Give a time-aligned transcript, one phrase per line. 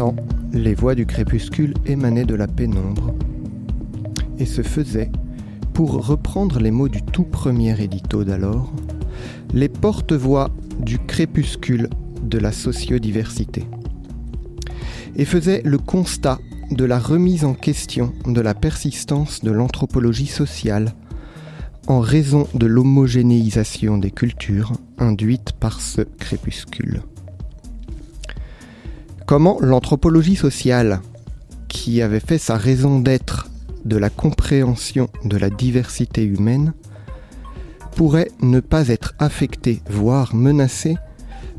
[0.00, 0.16] Ans,
[0.52, 3.14] les voix du crépuscule émanaient de la pénombre
[4.38, 5.10] et se faisaient,
[5.72, 8.72] pour reprendre les mots du tout premier édito d'alors,
[9.54, 10.50] les porte-voix
[10.80, 11.88] du crépuscule
[12.22, 13.66] de la sociodiversité
[15.14, 16.40] et faisaient le constat
[16.72, 20.92] de la remise en question de la persistance de l'anthropologie sociale
[21.86, 27.02] en raison de l'homogénéisation des cultures induite par ce crépuscule.
[29.28, 31.02] Comment l'anthropologie sociale,
[31.68, 33.50] qui avait fait sa raison d'être
[33.84, 36.72] de la compréhension de la diversité humaine,
[37.94, 40.96] pourrait ne pas être affectée, voire menacée,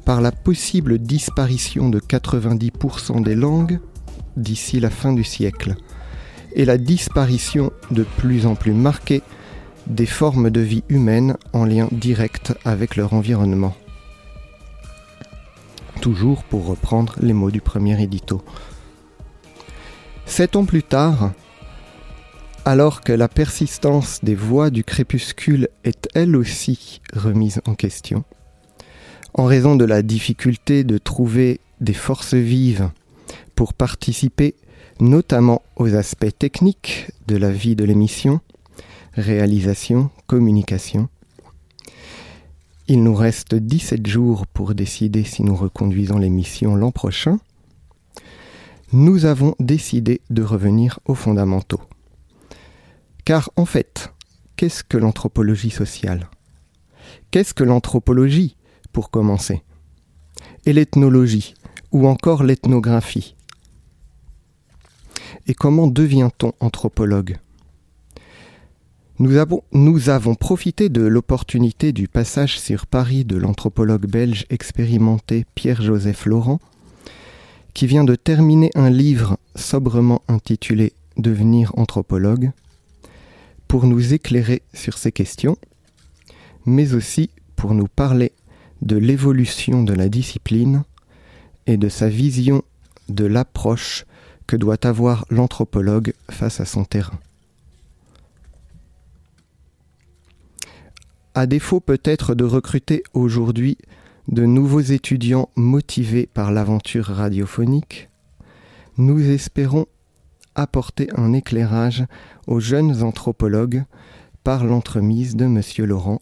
[0.03, 3.79] par la possible disparition de 90% des langues
[4.35, 5.75] d'ici la fin du siècle,
[6.53, 9.21] et la disparition de plus en plus marquée
[9.85, 13.75] des formes de vie humaine en lien direct avec leur environnement?
[16.01, 18.41] Toujours pour reprendre les mots du premier édito.
[20.25, 21.33] Sept ans plus tard,
[22.63, 28.23] alors que la persistance des voix du crépuscule est elle aussi remise en question,
[29.33, 32.91] en raison de la difficulté de trouver des forces vives
[33.55, 34.55] pour participer
[34.99, 38.39] notamment aux aspects techniques de la vie de l'émission,
[39.15, 41.09] réalisation, communication.
[42.91, 47.39] Il nous reste 17 jours pour décider si nous reconduisons l'émission l'an prochain.
[48.93, 51.81] Nous avons décidé de revenir aux fondamentaux.
[53.25, 54.11] Car en fait,
[54.55, 56.31] qu'est-ce que l'anthropologie sociale?
[57.29, 58.57] Qu'est-ce que l'anthropologie,
[58.91, 59.61] pour commencer?
[60.65, 61.53] Et l'ethnologie,
[61.91, 63.35] ou encore l'ethnographie?
[65.45, 67.37] Et comment devient-on anthropologue?
[69.19, 69.37] Nous
[70.09, 76.59] avons, profité de l'opportunité du passage sur Paris de l'anthropologue belge expérimenté Pierre-Joseph Laurent,
[77.73, 82.51] qui vient de terminer un livre sobrement intitulé Devenir anthropologue,
[83.67, 85.57] pour nous éclairer sur ces questions,
[86.65, 88.31] mais aussi pour nous parler
[88.81, 90.83] de l'évolution de la discipline
[91.67, 92.61] et de sa vision
[93.09, 94.05] de l'approche
[94.47, 97.19] que doit avoir l'anthropologue face à son terrain.
[101.39, 103.77] À défaut peut-être de recruter aujourd'hui
[104.27, 108.09] de nouveaux étudiants motivés par l'aventure radiophonique,
[108.97, 109.85] nous espérons
[110.55, 112.03] apporter un éclairage
[112.45, 113.85] aux jeunes anthropologues
[114.43, 115.61] par l'entremise de M.
[115.87, 116.21] Laurent,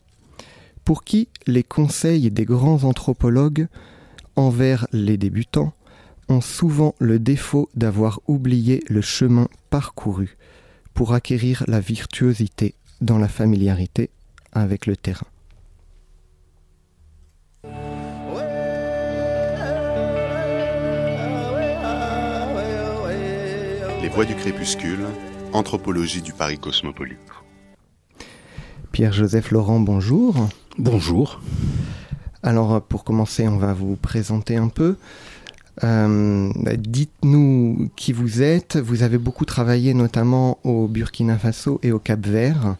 [0.86, 3.70] pour qui les conseils des grands anthropologues
[4.36, 5.74] envers les débutants
[6.30, 10.38] ont souvent le défaut d'avoir oublié le chemin parcouru
[10.94, 14.12] pour acquérir la virtuosité dans la familiarité
[14.62, 15.28] avec le terrain.
[24.02, 25.06] Les voix du crépuscule,
[25.54, 27.18] anthropologie du Paris cosmopolite.
[28.92, 30.50] Pierre-Joseph Laurent, bonjour.
[30.78, 31.42] Bonjour.
[32.44, 34.96] Alors pour commencer, on va vous présenter un peu.
[35.84, 38.78] Euh, Dites-nous qui vous êtes.
[38.78, 42.76] Vous avez beaucoup travaillé notamment au Burkina Faso et au Cap Vert.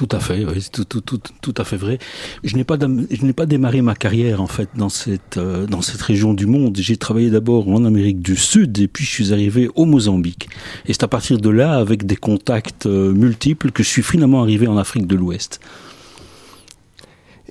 [0.00, 1.98] Tout à fait, oui, tout, tout, tout, tout, à fait vrai.
[2.42, 5.82] Je n'ai pas, je n'ai pas démarré ma carrière en fait dans cette euh, dans
[5.82, 6.78] cette région du monde.
[6.80, 10.48] J'ai travaillé d'abord en Amérique du Sud et puis je suis arrivé au Mozambique.
[10.86, 14.40] Et c'est à partir de là, avec des contacts euh, multiples, que je suis finalement
[14.40, 15.60] arrivé en Afrique de l'Ouest.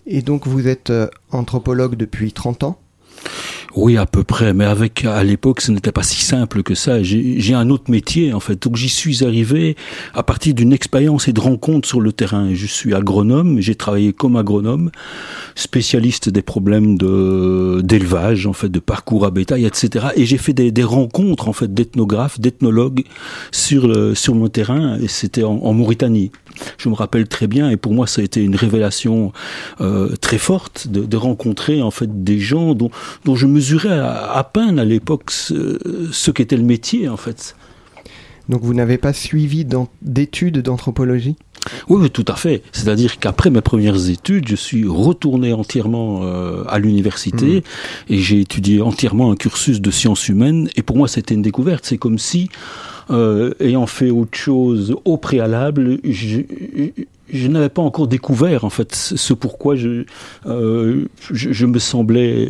[0.07, 2.79] Et donc vous êtes euh, anthropologue depuis 30 ans?
[3.75, 7.03] Oui, à peu près, mais avec à l'époque, ce n'était pas si simple que ça.
[7.03, 9.75] J'ai un autre métier en fait, donc j'y suis arrivé
[10.13, 12.49] à partir d'une expérience et de rencontres sur le terrain.
[12.53, 14.89] Je suis agronome, j'ai travaillé comme agronome,
[15.55, 20.07] spécialiste des problèmes de d'élevage, en fait, de parcours à bétail, etc.
[20.15, 23.03] Et j'ai fait des, des, rencontres en fait d'ethnographes, d'ethnologues
[23.51, 26.31] sur le, sur mon terrain, et c'était en, en Mauritanie
[26.77, 29.31] je me rappelle très bien, et pour moi ça a été une révélation
[29.81, 32.89] euh, très forte de, de, rencontrer en fait des gens dont,
[33.25, 35.77] dont je mesurais à, à peine à l'époque ce,
[36.11, 37.55] ce qu'était le métier en fait.
[38.47, 39.65] Donc vous n'avez pas suivi
[40.01, 41.35] d'études d'anthropologie?
[41.89, 42.63] Oui, tout à fait.
[42.71, 48.13] C'est-à-dire qu'après mes premières études, je suis retourné entièrement euh, à l'université mmh.
[48.13, 50.69] et j'ai étudié entièrement un cursus de sciences humaines.
[50.77, 51.85] Et pour moi, c'était une découverte.
[51.85, 52.49] C'est comme si
[53.59, 55.99] ayant fait autre chose au préalable,
[57.31, 60.05] je, n'avais pas encore découvert en fait ce pourquoi je,
[60.45, 62.47] euh, je, me semblais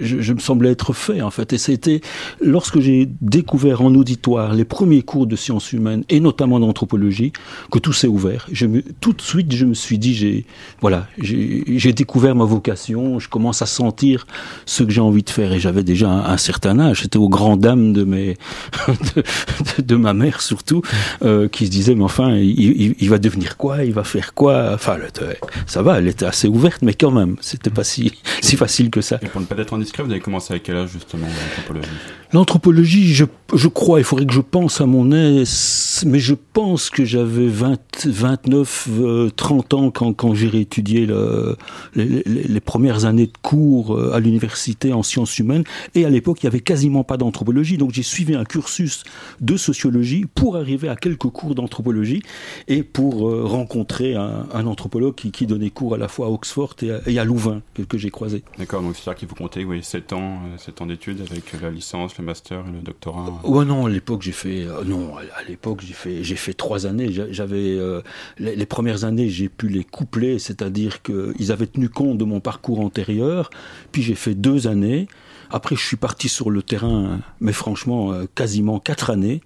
[0.00, 1.52] je, me semblais être fait en fait.
[1.52, 2.00] Et c'était
[2.40, 7.32] lorsque j'ai découvert en auditoire les premiers cours de sciences humaines et notamment d'anthropologie
[7.70, 8.48] que tout s'est ouvert.
[9.00, 10.46] Tout de suite je me suis dit j'ai
[10.80, 14.26] voilà j'ai découvert ma vocation je commence à sentir
[14.66, 17.02] ce que j'ai envie de faire et j'avais déjà un, certain âge.
[17.02, 18.36] J'étais aux grandes dames de mes
[19.78, 20.82] de, ma mère surtout
[21.22, 23.71] euh, qui se disait mais enfin il, il va devenir quoi?
[23.84, 24.72] Il va faire quoi?
[24.74, 24.98] Enfin,
[25.66, 29.00] ça va, elle était assez ouverte, mais quand même, c'était pas si, si facile que
[29.00, 29.18] ça.
[29.22, 31.88] Et pour ne pas être indiscret, vous avez commencé à quel âge justement l'anthropologie?
[32.32, 33.24] L'anthropologie, je,
[33.54, 37.46] je crois, il faudrait que je pense à mon aise, mais je pense que j'avais
[37.46, 41.56] 20, 29, euh, 30 ans quand, quand j'ai réétudié le,
[41.94, 45.64] les, premières années de cours euh, à l'université en sciences humaines.
[45.94, 49.04] Et à l'époque, il y avait quasiment pas d'anthropologie, donc j'ai suivi un cursus
[49.40, 52.22] de sociologie pour arriver à quelques cours d'anthropologie
[52.68, 56.30] et pour euh, rencontrer un, un anthropologue qui, qui, donnait cours à la fois à
[56.30, 58.42] Oxford et à, et à Louvain, que, que j'ai croisé.
[58.58, 62.18] D'accord, donc c'est-à-dire qu'il faut compter oui, 7 ans, 7 ans d'études avec la licence,
[62.18, 64.64] le master et le doctorat Ouais, non, à l'époque, j'ai fait.
[64.64, 67.10] Euh, non, à l'époque, j'ai fait, j'ai fait trois années.
[67.30, 67.76] J'avais.
[67.78, 68.02] Euh,
[68.38, 72.40] les, les, premières années, j'ai pu les coupler, c'est-à-dire qu'ils avaient tenu compte de mon
[72.40, 73.50] parcours antérieur.
[73.92, 75.06] Puis j'ai fait deux années.
[75.52, 79.42] Après, je suis parti sur le terrain, mais franchement, euh, quasiment quatre années,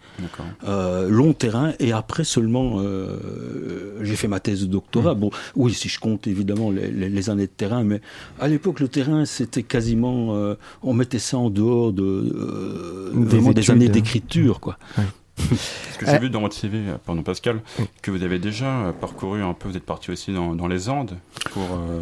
[0.66, 5.14] euh, long terrain, et après seulement, euh, j'ai fait ma thèse de doctorat.
[5.14, 5.18] Mmh.
[5.18, 8.00] Bon, oui, si je compte évidemment les, les, les années de terrain, mais
[8.38, 13.24] à l'époque, le terrain, c'était quasiment, euh, on mettait ça en dehors de euh, des
[13.24, 14.78] vraiment études, des années d'écriture, quoi.
[14.96, 15.04] Ouais.
[15.36, 17.60] Parce que j'ai vu dans votre CV, pardon Pascal,
[18.00, 21.16] que vous avez déjà parcouru un peu, vous êtes parti aussi dans, dans les Andes
[21.50, 22.00] pour euh,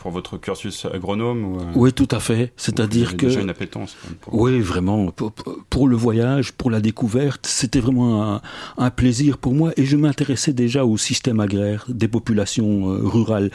[0.00, 2.52] pour votre cursus agronome ou, euh, Oui, tout à fait.
[2.56, 3.96] C'est-à-dire que déjà une appétence.
[4.22, 4.34] Pour...
[4.34, 5.10] Oui, vraiment.
[5.10, 5.32] Pour,
[5.68, 8.40] pour, le voyage, pour la découverte, c'était vraiment un,
[8.78, 9.72] un, plaisir pour moi.
[9.76, 13.50] Et je m'intéressais déjà au système agraire des populations euh, rurales.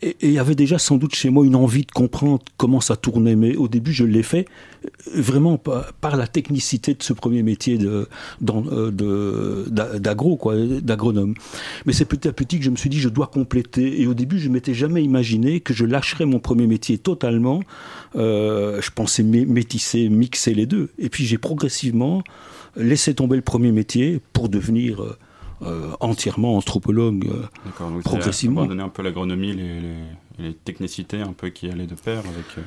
[0.00, 2.94] Et il y avait déjà sans doute chez moi une envie de comprendre comment ça
[2.94, 3.34] tournait.
[3.34, 4.46] Mais au début, je l'ai fait
[5.14, 8.08] vraiment par, par, la technicité de ce premier métier de
[8.40, 11.34] d'agro, quoi, d'agronome.
[11.84, 14.00] Mais c'est petit à petit que je me suis dit, je dois compléter.
[14.00, 17.62] Et au début, je m'étais jamais imaginé que je lâcherais mon premier métier totalement.
[18.16, 20.90] Euh, je pensais métisser, mixer les deux.
[20.98, 22.22] Et puis j'ai progressivement
[22.76, 25.16] laissé tomber le premier métier pour devenir euh,
[25.62, 28.64] euh, entièrement anthropologue euh, progressivement.
[28.64, 29.96] donner un peu l'agronomie, les, les,
[30.38, 32.46] les, technicités un peu qui allaient de pair avec.
[32.56, 32.62] Euh...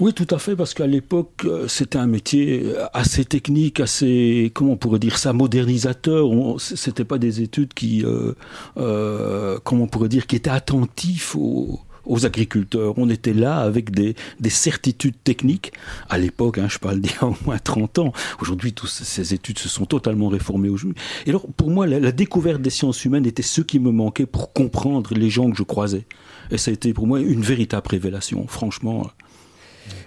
[0.00, 4.76] Oui, tout à fait, parce qu'à l'époque, c'était un métier assez technique, assez, comment on
[4.76, 6.28] pourrait dire ça, modernisateur.
[6.58, 8.34] C'était pas des études qui, euh,
[8.76, 12.94] euh, comment on pourrait dire, qui étaient attentifs aux, aux agriculteurs.
[12.96, 15.72] On était là avec des, des certitudes techniques.
[16.08, 18.12] À l'époque, hein, je parle d'il y a au moins 30 ans.
[18.40, 21.00] Aujourd'hui, toutes ces études se sont totalement réformées aujourd'hui.
[21.26, 24.26] Et alors, pour moi, la, la, découverte des sciences humaines était ce qui me manquait
[24.26, 26.06] pour comprendre les gens que je croisais.
[26.50, 29.10] Et ça a été pour moi une véritable révélation, franchement.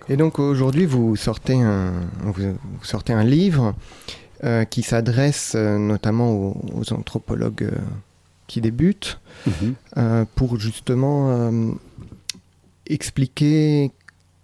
[0.08, 1.94] Et donc aujourd'hui, vous sortez un,
[2.24, 3.76] vous sortez un livre
[4.44, 7.78] euh, qui s'adresse euh, notamment aux, aux anthropologues euh,
[8.50, 9.20] qui débutent,
[9.98, 11.52] euh, pour justement
[12.90, 13.92] expliquer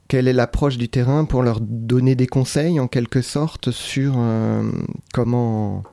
[0.08, 4.72] quelle est l'approche du terrain, pour leur donner des conseils en quelque sorte sur euh,
[5.14, 5.84] comment,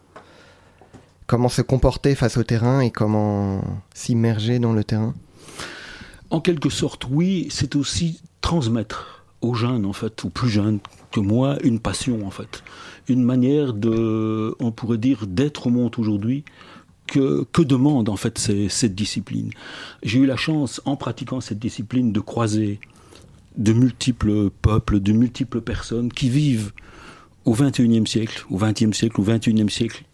[1.26, 3.62] comment se comporter face au terrain et comment
[3.94, 5.14] s'immerger dans le terrain?
[6.30, 10.78] En quelque sorte, oui, c'est aussi transmettre aux jeunes, en fait, ou plus jeunes
[11.10, 12.62] que moi, une passion, en fait.
[13.08, 16.44] Une manière de, on pourrait dire, d'être au monde aujourd'hui,
[17.12, 19.50] que, demande en fait cette discipline.
[20.02, 22.80] J'ai eu la chance, en pratiquant cette discipline, de croiser
[23.56, 26.72] de multiples peuples, de multiples personnes qui vivent
[27.44, 30.04] au XXIe siècle, au XXe siècle, au XXIe siècle,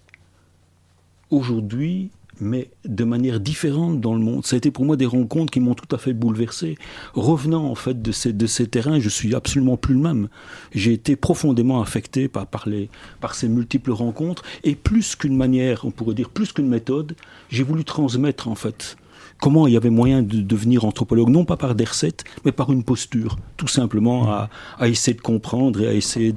[1.31, 4.45] aujourd'hui mais de manière différente dans le monde.
[4.47, 6.76] Ça a été pour moi des rencontres qui m'ont tout à fait bouleversé.
[7.14, 10.28] Revenant en fait de ces, de ces terrains, je suis absolument plus le même.
[10.73, 12.88] J'ai été profondément affecté par, par, les,
[13.21, 17.14] par ces multiples rencontres et plus qu'une manière, on pourrait dire plus qu'une méthode,
[17.50, 18.97] j'ai voulu transmettre en fait
[19.40, 22.73] comment il y avait moyen de devenir anthropologue, non pas par des recettes, mais par
[22.73, 26.35] une posture, tout simplement à, à essayer de comprendre et à essayer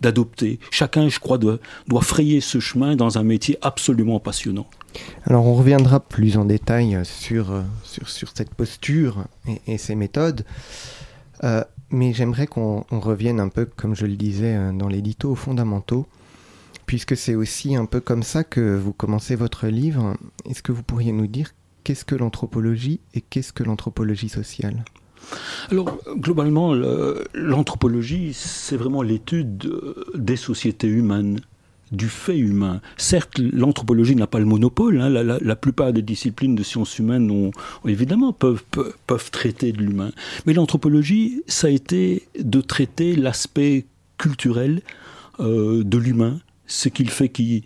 [0.00, 0.58] d'adopter.
[0.70, 4.66] Chacun, je crois, doit, doit frayer ce chemin dans un métier absolument passionnant.
[5.24, 9.24] Alors on reviendra plus en détail sur, sur, sur cette posture
[9.66, 10.44] et, ces méthodes,
[11.44, 16.06] euh, mais j'aimerais qu'on revienne un peu, comme je le disais dans l'édito, aux fondamentaux,
[16.86, 20.16] puisque c'est aussi un peu comme ça que vous commencez votre livre.
[20.48, 21.50] Est-ce que vous pourriez nous dire
[21.86, 24.84] qu'est-ce que l'anthropologie et qu'est-ce que l'anthropologie sociale?
[25.70, 26.74] Alors, globalement,
[27.32, 29.72] l'anthropologie, c'est vraiment l'étude
[30.14, 31.38] des sociétés humaines
[31.92, 32.80] du fait humain.
[32.96, 35.00] Certes, l'anthropologie n'a pas le monopole.
[35.00, 35.10] Hein.
[35.10, 37.52] La, plupart des disciplines de sciences humaines ont,
[37.86, 38.64] évidemment peuvent,
[39.06, 40.10] peuvent, traiter de l'humain.
[40.44, 43.86] Mais l'anthropologie, ça a été de traiter l'aspect
[44.18, 44.82] culturel
[45.38, 47.62] euh, de l'humain, ce qu'il fait qu'il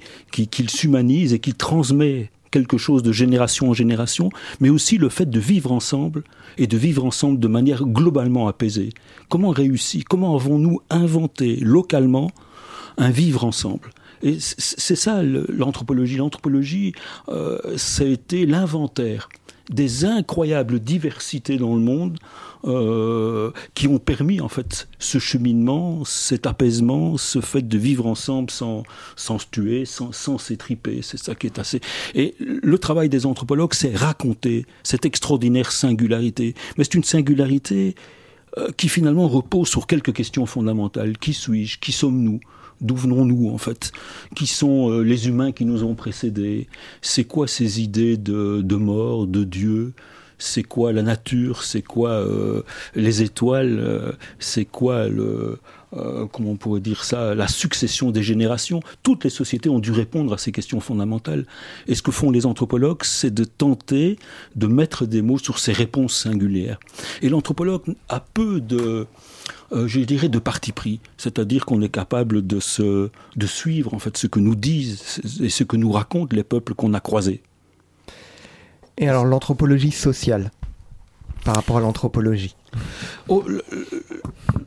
[0.68, 4.30] s'humanise et qu'il transmet quelque chose de génération en génération,
[4.60, 6.24] mais aussi le fait de vivre ensemble
[6.58, 8.90] et de vivre ensemble de manière globalement apaisée.
[9.28, 12.30] Comment réussir Comment avons-nous inventé localement
[12.98, 13.90] un vivre ensemble?
[14.22, 16.16] Et c'est ça l'anthropologie.
[16.16, 16.92] L'anthropologie,
[17.28, 19.28] euh, ça a été l'inventaire
[19.70, 22.18] des incroyables diversités dans le monde
[22.64, 28.50] euh, qui ont permis en fait ce cheminement, cet apaisement, ce fait de vivre ensemble
[28.50, 28.82] sans,
[29.16, 31.00] sans se tuer, sans, sans s'étriper.
[31.02, 31.80] C'est ça qui est assez.
[32.14, 36.54] Et le travail des anthropologues, c'est raconter cette extraordinaire singularité.
[36.76, 37.94] Mais c'est une singularité
[38.58, 41.16] euh, qui finalement repose sur quelques questions fondamentales.
[41.16, 41.78] Qui suis-je?
[41.78, 42.40] Qui sommes-nous?
[42.80, 43.92] D'où venons-nous en fait?
[44.34, 46.66] Qui sont euh, les humains qui nous ont précédés?
[47.02, 49.92] C'est quoi ces idées de, de mort, de Dieu?
[50.38, 52.62] C'est quoi la nature, c'est quoi euh,
[52.94, 55.58] les étoiles, euh, c'est quoi le,
[56.32, 58.80] comment on pourrait dire ça, la succession des générations?
[59.02, 61.44] Toutes les sociétés ont dû répondre à ces questions fondamentales.
[61.88, 64.18] Et ce que font les anthropologues, c'est de tenter
[64.56, 66.80] de mettre des mots sur ces réponses singulières.
[67.20, 69.06] Et l'anthropologue a peu de
[69.72, 71.00] euh, je dirais, de parti pris.
[71.16, 75.50] C'est-à-dire qu'on est capable de, se, de suivre en fait ce que nous disent et
[75.50, 77.42] ce que nous racontent les peuples qu'on a croisés.
[78.98, 80.50] Et alors l'anthropologie sociale
[81.44, 82.54] par rapport à l'anthropologie
[83.28, 83.44] oh,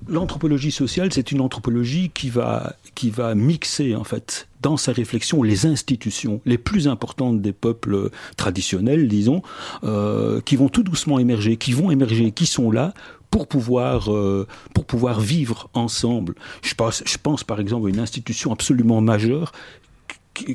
[0.07, 5.43] L'anthropologie sociale, c'est une anthropologie qui va, qui va mixer en fait dans sa réflexion
[5.43, 9.41] les institutions les plus importantes des peuples traditionnels, disons,
[9.83, 12.93] euh, qui vont tout doucement émerger, qui vont émerger, qui sont là
[13.33, 16.35] pour pouvoir, euh, pour pouvoir vivre ensemble.
[16.61, 19.51] Je pense, je pense par exemple à une institution absolument majeure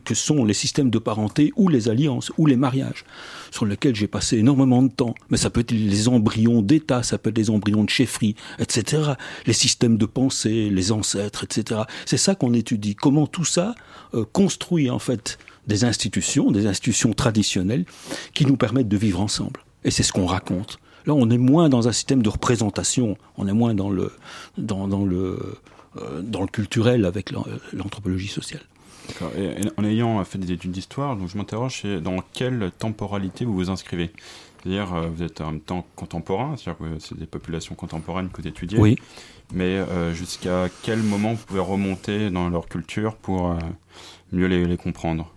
[0.05, 3.05] que sont les systèmes de parenté ou les alliances ou les mariages,
[3.51, 5.17] sur lesquels j'ai passé énormément de temps.
[5.29, 9.15] Mais ça peut être les embryons d'État, ça peut être les embryons de chefferie, etc.
[9.47, 11.81] Les systèmes de pensée, les ancêtres, etc.
[12.07, 12.95] C'est ça qu'on étudie.
[12.95, 13.75] Comment tout ça
[14.15, 17.87] euh, construit en fait des institutions, des institutions traditionnelles
[18.35, 19.65] qui nous permettent de vivre ensemble.
[19.83, 20.79] Et c'est ce qu'on raconte.
[21.09, 24.13] Là, on est moins dans un système de représentation, on est moins dans le,
[24.59, 25.39] dans, le,
[25.97, 27.33] euh, dans le culturel avec
[27.73, 28.61] l'anthropologie sociale.
[29.79, 34.11] en ayant fait des études d'histoire, donc je m'interroge dans quelle temporalité vous vous inscrivez?
[34.63, 38.43] C'est-à-dire, euh, vous êtes en même temps contemporain, c'est-à-dire que c'est des populations contemporaines que
[38.43, 38.79] vous étudiez.
[38.79, 38.97] Oui.
[39.55, 43.57] Mais euh, jusqu'à quel moment vous pouvez remonter dans leur culture pour
[44.31, 45.33] mieux les, les comprendre?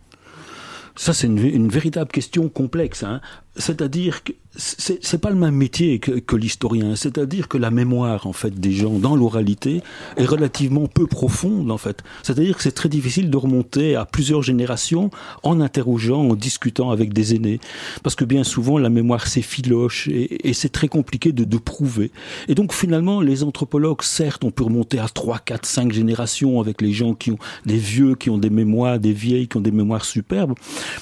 [0.98, 3.04] Ça, c'est une, une, véritable question complexe.
[3.04, 3.22] Hein.
[3.58, 6.96] C'est-à-dire que c'est pas le même métier que, que l'historien.
[6.96, 9.82] C'est-à-dire que la mémoire, en fait, des gens dans l'oralité
[10.18, 12.04] est relativement peu profonde, en fait.
[12.22, 15.10] C'est-à-dire que c'est très difficile de remonter à plusieurs générations
[15.44, 17.62] en interrogeant, en discutant avec des aînés.
[18.04, 22.12] Parce que bien souvent, la mémoire s'effiloche et, et c'est très compliqué de, de, prouver.
[22.50, 26.82] Et donc, finalement, les anthropologues, certes, on peut remonter à 3, 4, 5 générations avec
[26.82, 29.72] les gens qui ont des vieux, qui ont des mémoires, des vieilles, qui ont des
[29.72, 30.56] mémoires superbes.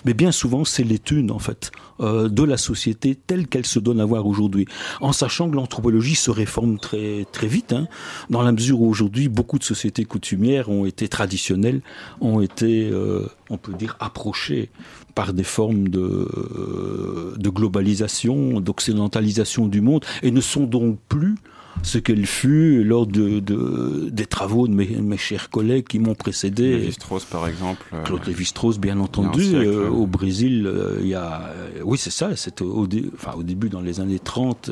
[0.06, 4.06] Mais bien souvent, c'est l'étude, en fait, euh, la société telle qu'elle se donne à
[4.06, 4.66] voir aujourd'hui,
[5.02, 7.88] en sachant que l'anthropologie se réforme très vite, hein,
[8.30, 11.82] dans la mesure où aujourd'hui beaucoup de sociétés coutumières ont été traditionnelles,
[12.22, 14.70] ont été, euh, on peut dire, approchées
[15.16, 21.36] par des formes de, de globalisation, d'occidentalisation du monde, et ne sont donc plus
[21.84, 26.16] ce qu'elle fut lors de, de, des travaux de mes, mes, chers collègues qui m'ont
[26.16, 26.78] précédé.
[26.78, 27.86] Lévi-Strauss, par exemple.
[27.94, 29.56] Euh, Claude Lévi-Strauss, bien entendu.
[29.56, 31.54] Euh, au Brésil, euh, il y a...
[31.84, 34.72] Oui, c'est ça, c'était au, enfin, au début, dans les années 30,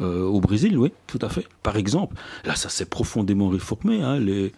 [0.00, 1.46] au Brésil, oui, tout à fait.
[1.62, 4.02] Par exemple, là, ça s'est profondément réformé.
[4.02, 4.52] Hein, les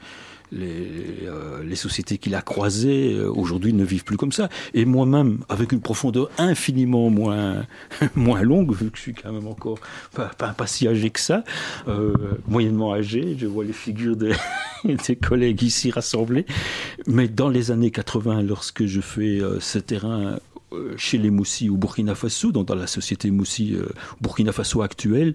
[0.53, 4.49] les, euh, les sociétés qu'il a croisées euh, aujourd'hui ne vivent plus comme ça.
[4.75, 7.67] Et moi-même, avec une profondeur infiniment moins,
[8.15, 9.79] moins longue, vu que je suis quand même encore
[10.15, 11.45] pas, pas, si âgé que ça,
[11.89, 12.15] euh,
[12.47, 14.35] moyennement âgé, je vois les figures des,
[14.85, 16.47] des, collègues ici rassemblés.
[17.07, 20.39] Mais dans les années 80, lorsque je fais euh, ce terrain
[20.97, 23.77] chez les Moussis au Burkina Faso, donc dans la société Moussi
[24.23, 25.35] Burkina Faso actuelle,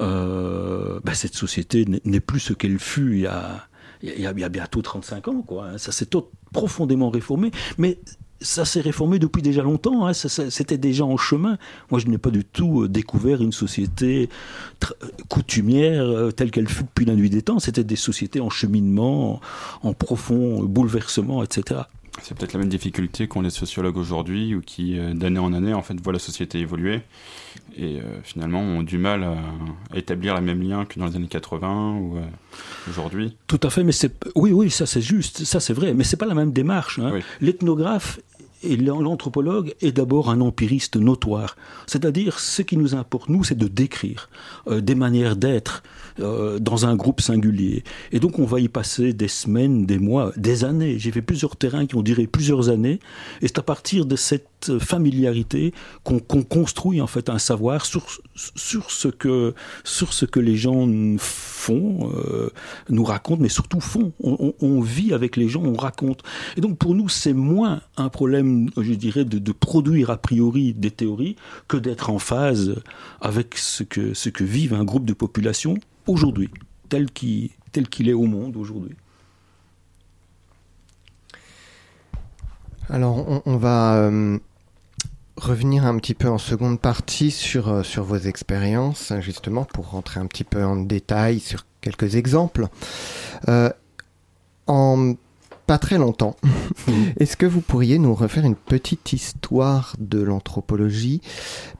[0.00, 3.66] euh, bah cette société n'est plus ce qu'elle fut il y a
[4.02, 5.66] il y, a, bientôt 35 ans, quoi.
[5.66, 5.78] Hein.
[5.78, 6.08] Ça s'est
[6.52, 7.98] profondément réformé, mais
[8.40, 10.06] ça s'est réformé depuis déjà longtemps.
[10.06, 10.12] Hein.
[10.12, 11.58] C'était déjà en chemin.
[11.90, 14.28] Moi, je n'ai pas du tout euh, découvert une société
[15.28, 17.58] coutumière euh, telle qu'elle fut depuis la nuit des temps.
[17.58, 19.40] C'était des sociétés en cheminement,
[19.82, 21.80] en, profond bouleversement, etc.
[22.22, 25.74] C'est peut-être la même difficulté qu'ont les sociologues aujourd'hui, ou qui, euh, d'année en année,
[25.74, 27.00] en fait, voient la société évoluer
[27.78, 29.36] et finalement ont du mal à,
[29.94, 32.18] établir la même lien que dans les années 80 ou
[32.88, 33.36] aujourd'hui.
[33.46, 36.16] Tout à fait, mais c'est oui, oui, ça c'est juste, ça c'est vrai, mais c'est
[36.16, 36.98] pas la même démarche.
[36.98, 37.20] Hein.
[37.40, 38.18] L'ethnographe
[38.62, 41.56] et l'anthropologue est d'abord un empiriste notoire.
[41.86, 44.28] C'est-à-dire, ce qui nous importe, nous, c'est de décrire
[44.68, 45.82] euh, des manières d'être
[46.20, 47.84] euh, dans un groupe singulier.
[48.12, 50.98] Et donc, on va y passer des semaines, des mois, des années.
[50.98, 53.00] J'ai fait plusieurs terrains qui ont duré plusieurs années.
[53.42, 55.72] Et c'est à partir de cette familiarité
[56.02, 59.54] qu'on construit en fait un savoir sur, ce, que,
[60.40, 62.50] les gens font, euh,
[62.88, 64.12] nous racontent, mais surtout font.
[64.22, 66.22] On, on, vit avec les gens, on raconte.
[66.56, 68.45] Et donc, pour nous, c'est moins un problème
[68.76, 71.36] je dirais, de, produire a priori des théories
[71.68, 72.76] que d'être en phase
[73.20, 75.74] avec ce que, ce que un groupe de population
[76.06, 76.50] aujourd'hui,
[76.88, 78.96] tel qu'il tel qu'il est au monde aujourd'hui.
[82.88, 84.38] Alors, on, va euh,
[85.36, 90.20] revenir un petit peu en seconde partie sur, euh, sur vos expériences, justement, pour rentrer
[90.20, 92.68] un petit peu en détail sur quelques exemples.
[93.48, 93.70] Euh,
[94.66, 95.14] en
[95.66, 96.36] pas très longtemps.
[97.20, 101.20] Est-ce que vous pourriez nous refaire une petite histoire de l'anthropologie?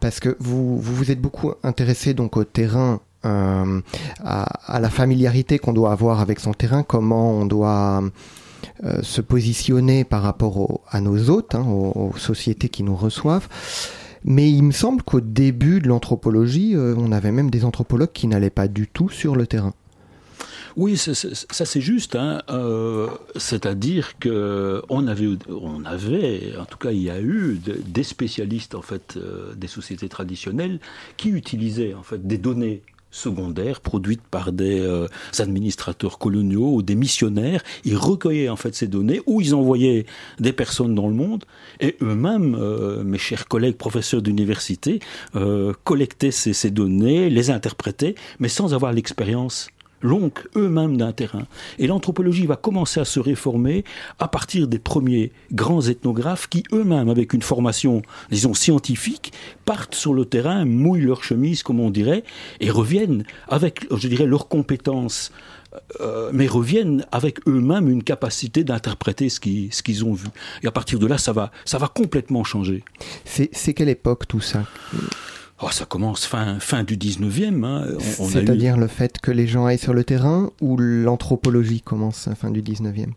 [0.01, 3.81] Parce que vous, vous, êtes beaucoup intéressé donc au terrain, euh,
[4.25, 8.03] à, la familiarité qu'on doit avoir avec son terrain, comment on doit
[8.85, 13.49] euh, se positionner par rapport à nos hôtes, hein, aux, sociétés qui nous reçoivent.
[14.25, 18.27] Mais il me semble qu'au début de l'anthropologie, euh, on avait même des anthropologues qui
[18.27, 19.73] n'allaient pas du tout sur le terrain.
[20.77, 21.15] Oui, ça
[21.65, 22.17] c'est juste.
[22.17, 22.43] Hein.
[22.51, 28.03] Euh, c'est-à-dire que on avait, on avait, en tout cas, il y a eu des
[28.03, 30.79] spécialistes en fait euh, des sociétés traditionnelles
[31.17, 36.95] qui utilisaient en fait des données secondaires produites par des euh, administrateurs coloniaux ou des
[36.95, 37.63] missionnaires.
[37.87, 40.05] Ils recueillaient en fait ces données ou ils envoyaient
[40.41, 41.45] des personnes dans le monde
[41.81, 42.55] et eux-mêmes,
[43.03, 45.01] mes chers collègues professeurs d'université,
[45.85, 49.69] collectaient ces, ces données, les interprétaient, mais sans avoir l'expérience
[50.07, 51.47] l'oncle eux-mêmes d'un terrain.
[51.79, 53.85] Et l'anthropologie va commencer à se réformer
[54.19, 59.33] à partir des premiers grands ethnographes qui eux-mêmes, avec une formation, disons, scientifique,
[59.65, 62.25] partent sur le terrain, mouillent leur chemise, comme on dirait,
[62.61, 65.33] et reviennent avec, je dirais, leurs compétences
[66.01, 70.29] euh, mais reviennent avec eux-mêmes une capacité d'interpréter ce qu'ils ce ont vu.
[70.63, 72.83] Et à partir de là, ça va, ça va complètement changer.
[73.25, 74.65] C'est quelle époque tout ça?
[75.63, 77.65] Oh, ça commence fin, fin du 19e.
[77.65, 77.87] Hein.
[77.99, 82.63] C'est-à-dire le fait que les gens aillent sur le terrain ou l'anthropologie commence fin du
[82.63, 83.13] 19e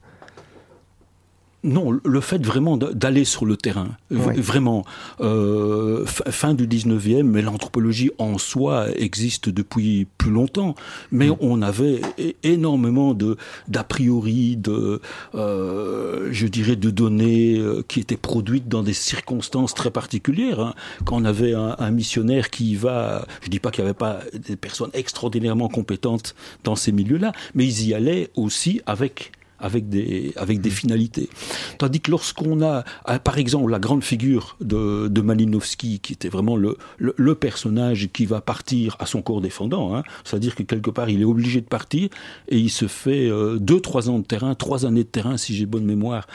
[1.63, 4.86] non, le fait vraiment d'aller sur le terrain, vraiment,
[5.19, 10.76] euh, fin du 19e, mais l'anthropologie en soi existe depuis plus longtemps,
[11.12, 11.36] mais mm.
[11.41, 12.02] on avait
[12.43, 13.36] énormément de
[13.67, 15.02] d'a priori, de,
[15.36, 20.62] euh, je dirais, de données euh, qui étaient produites dans des circonstances très particulières.
[20.62, 20.76] Hein.
[21.06, 24.22] Quand on avait un, un, missionnaire qui va, je dis pas qu'il n'y avait pas
[24.34, 30.34] des personnes extraordinairement compétentes dans ces milieux-là, mais ils y allaient aussi avec avec des,
[30.36, 30.74] avec des mmh.
[30.74, 31.30] finalités.
[31.78, 36.30] Tandis que lorsqu'on a, euh, par exemple, la grande figure de, de Malinowski, qui était
[36.30, 40.89] vraiment le, le, personnage qui va partir à son corps défendant, hein, c'est-à-dire que quelque
[40.89, 42.10] part il est obligé de partir
[42.48, 45.56] et il se fait euh, deux, trois ans de terrain, trois années de terrain, si
[45.56, 46.28] j'ai bonne mémoire,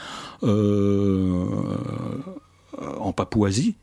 [0.43, 1.45] euh,
[2.99, 3.75] en Papouasie,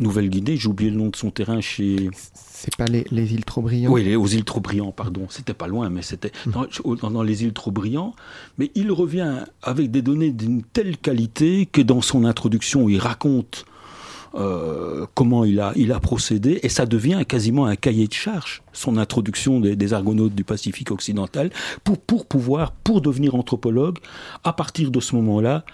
[0.00, 2.10] Nouvelle-Guinée, j'ai oublié le nom de son terrain chez...
[2.14, 5.26] C'est pas les, îles trop brillantes Oui, aux îles trop brillantes, pardon.
[5.30, 7.00] C'était pas loin, mais c'était hmm.
[7.10, 8.14] dans, les îles trop brillantes.
[8.58, 13.64] Mais il revient avec des données d'une telle qualité que dans son introduction, il raconte
[14.34, 18.62] euh, comment il a, il a procédé, et ça devient quasiment un cahier de charge,
[18.72, 21.50] son introduction des, des argonautes du Pacifique occidental,
[21.82, 23.98] pour, pour pouvoir, pour devenir anthropologue,
[24.44, 25.64] à partir de ce moment-là,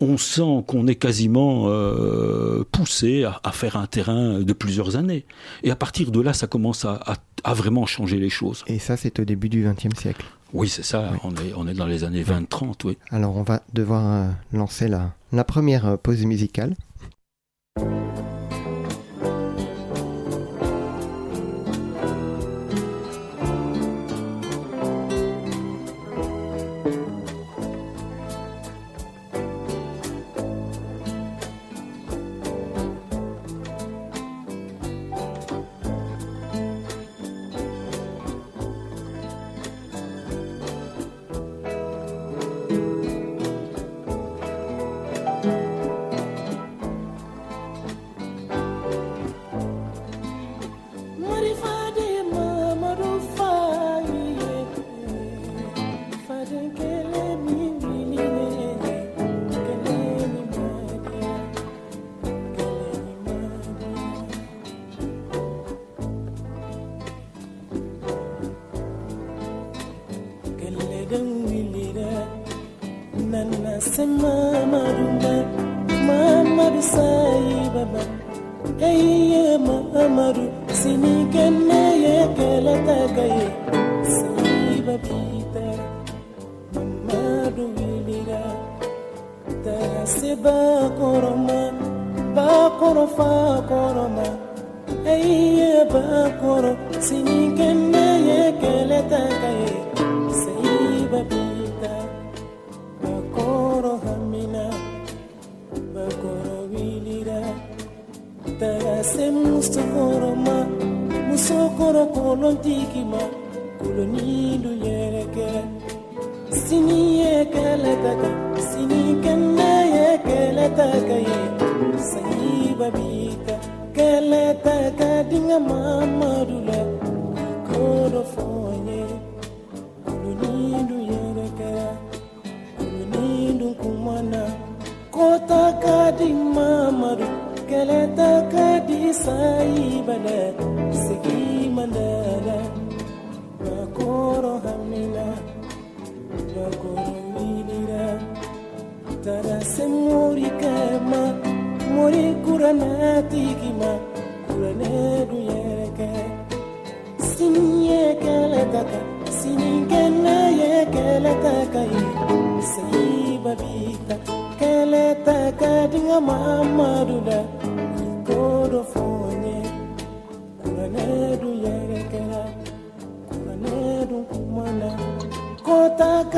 [0.00, 5.24] on sent qu'on est quasiment euh, poussé à, faire un terrain de plusieurs années.
[5.62, 7.00] Et à partir de là, ça commence à,
[7.54, 8.64] vraiment changer les choses.
[8.66, 10.24] Et ça, c'est au début du XXe siècle.
[10.52, 11.12] Oui, c'est ça.
[11.24, 12.98] On, est, on est dans les années 20-30, oui.
[13.10, 16.74] Alors, on va devoir euh, lancer la, la première euh, pause musicale.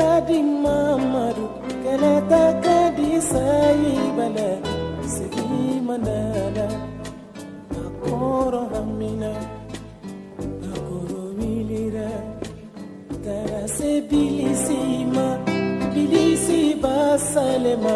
[0.01, 1.45] Kadi mamadu
[1.85, 4.49] kele taka di sayi bala
[5.13, 6.67] sigi mandala
[7.85, 9.31] akoro hamina
[10.73, 12.09] akoro wilira
[13.25, 15.27] tara se bilisima
[15.93, 17.95] bilisi basalema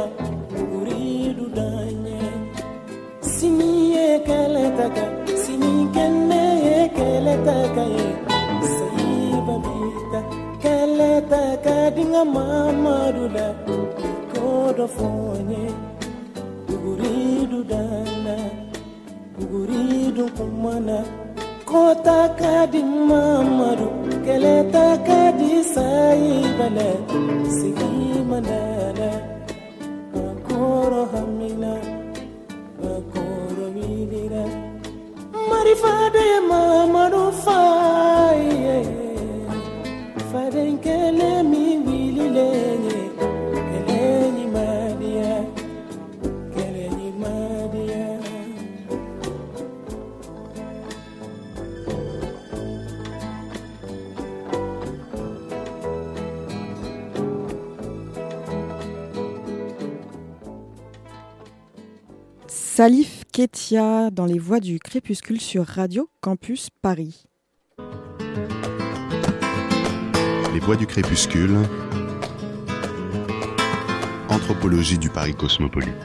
[11.32, 13.48] takadinga mamarula
[14.34, 15.64] kodofonye
[16.68, 18.36] duguridu dana
[19.40, 20.98] duguridu kumana
[21.70, 23.90] kotakadi mamaru
[24.26, 26.90] keletakadi saibale
[27.58, 27.85] siga
[62.76, 67.24] Salif Ketia dans les voies du crépuscule sur Radio Campus Paris.
[70.54, 71.56] Les voix du crépuscule.
[74.28, 75.96] Anthropologie du Paris cosmopolite.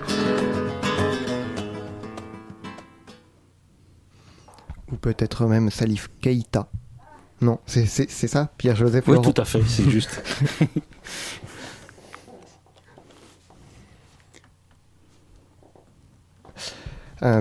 [4.92, 6.68] Ou peut-être même Salif Keita.
[7.40, 10.22] Non, c'est ça, Pierre-Joseph Oui, Laurent tout à fait, c'est juste.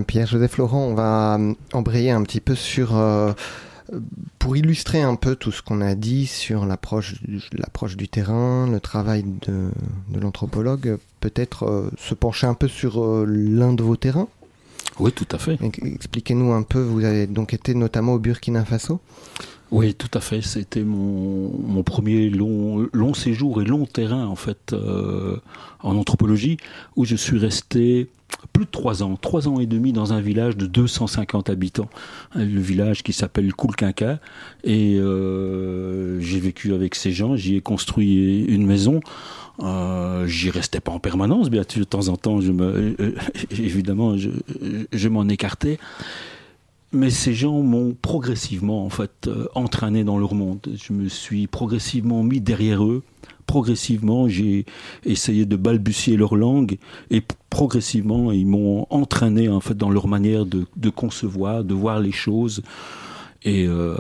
[0.08, 2.98] Pierre-Joseph Laurent, on va euh, embrayer un petit peu sur...
[2.98, 3.34] euh,
[3.94, 4.00] euh,
[4.38, 7.16] pour illustrer un peu tout ce qu'on a dit sur l'approche
[7.98, 9.70] du, terrain, le travail de,
[10.20, 14.28] l'anthropologue, peut-être euh, se pencher un peu sur euh, l'un de vos terrains.
[15.00, 15.58] Oui, tout à fait.
[15.64, 19.00] Ex- Expliquez-nous un peu, vous avez donc été notamment au Burkina Faso?
[19.72, 20.42] Oui, tout à fait.
[20.42, 25.38] C'était mon, mon premier long, long séjour et long terrain, en fait, euh,
[25.84, 26.58] en anthropologie,
[26.96, 28.10] où je suis resté
[28.54, 31.90] plus de trois ans, trois ans et demi dans un village de 250 habitants,
[32.36, 34.20] le village qui s'appelle Koulkinka,
[34.64, 39.02] et euh, j'ai vécu avec ces gens, j'y ai construit une maison.
[39.62, 43.16] Euh, j'y restais pas en permanence, bien sûr, de temps en temps, je me, euh,
[43.52, 44.30] évidemment, je,
[44.92, 45.80] je m'en écartais.
[46.92, 50.60] Mais ces gens m'ont progressivement en fait euh, entraîné dans leur monde.
[50.76, 53.04] Je me suis progressivement mis derrière eux.
[53.46, 54.66] Progressivement, j'ai
[55.06, 56.78] essayé de balbutier leur langue
[57.12, 62.12] et progressivement, ils m'ont entraîné en fait dans leur manière de concevoir, de voir les
[62.12, 62.64] choses.
[63.44, 63.96] Et euh,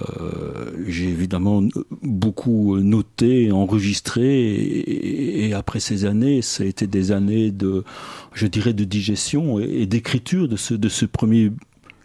[0.86, 1.63] j'ai évidemment
[2.04, 7.86] beaucoup noté, enregistré, et, après ces années, ça a été des années de,
[8.34, 11.52] je dirais, de digestion et, d'écriture de ce, de ce premier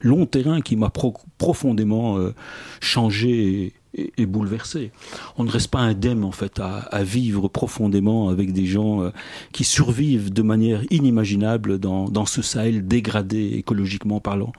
[0.01, 2.35] long terrain qui m'a pro- profondément euh,
[2.81, 4.93] changé et, bouleversé.
[5.37, 9.11] On ne reste pas indemne en fait à, à vivre profondément avec des gens euh,
[9.53, 14.53] qui survivent de manière inimaginable dans, dans ce Sahel dégradé écologiquement parlant.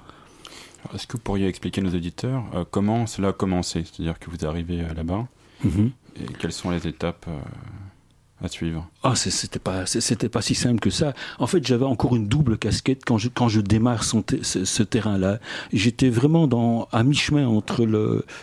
[0.93, 3.84] Est-ce que vous pourriez expliquer à nos auditeurs euh, comment cela a commencé?
[3.86, 5.28] C'est-à-dire que vous arrivez euh, là-bas
[5.63, 5.91] Mhm.
[6.17, 7.39] et quelles sont les étapes euh,
[8.45, 9.84] à suivre Ah, c'était pas,
[10.31, 11.13] pas si simple que ça.
[11.39, 15.39] En fait, j'avais encore une double casquette quand je, quand je démarre ce, terrain-là.
[15.73, 17.86] J'étais vraiment dans, à mi-chemin entre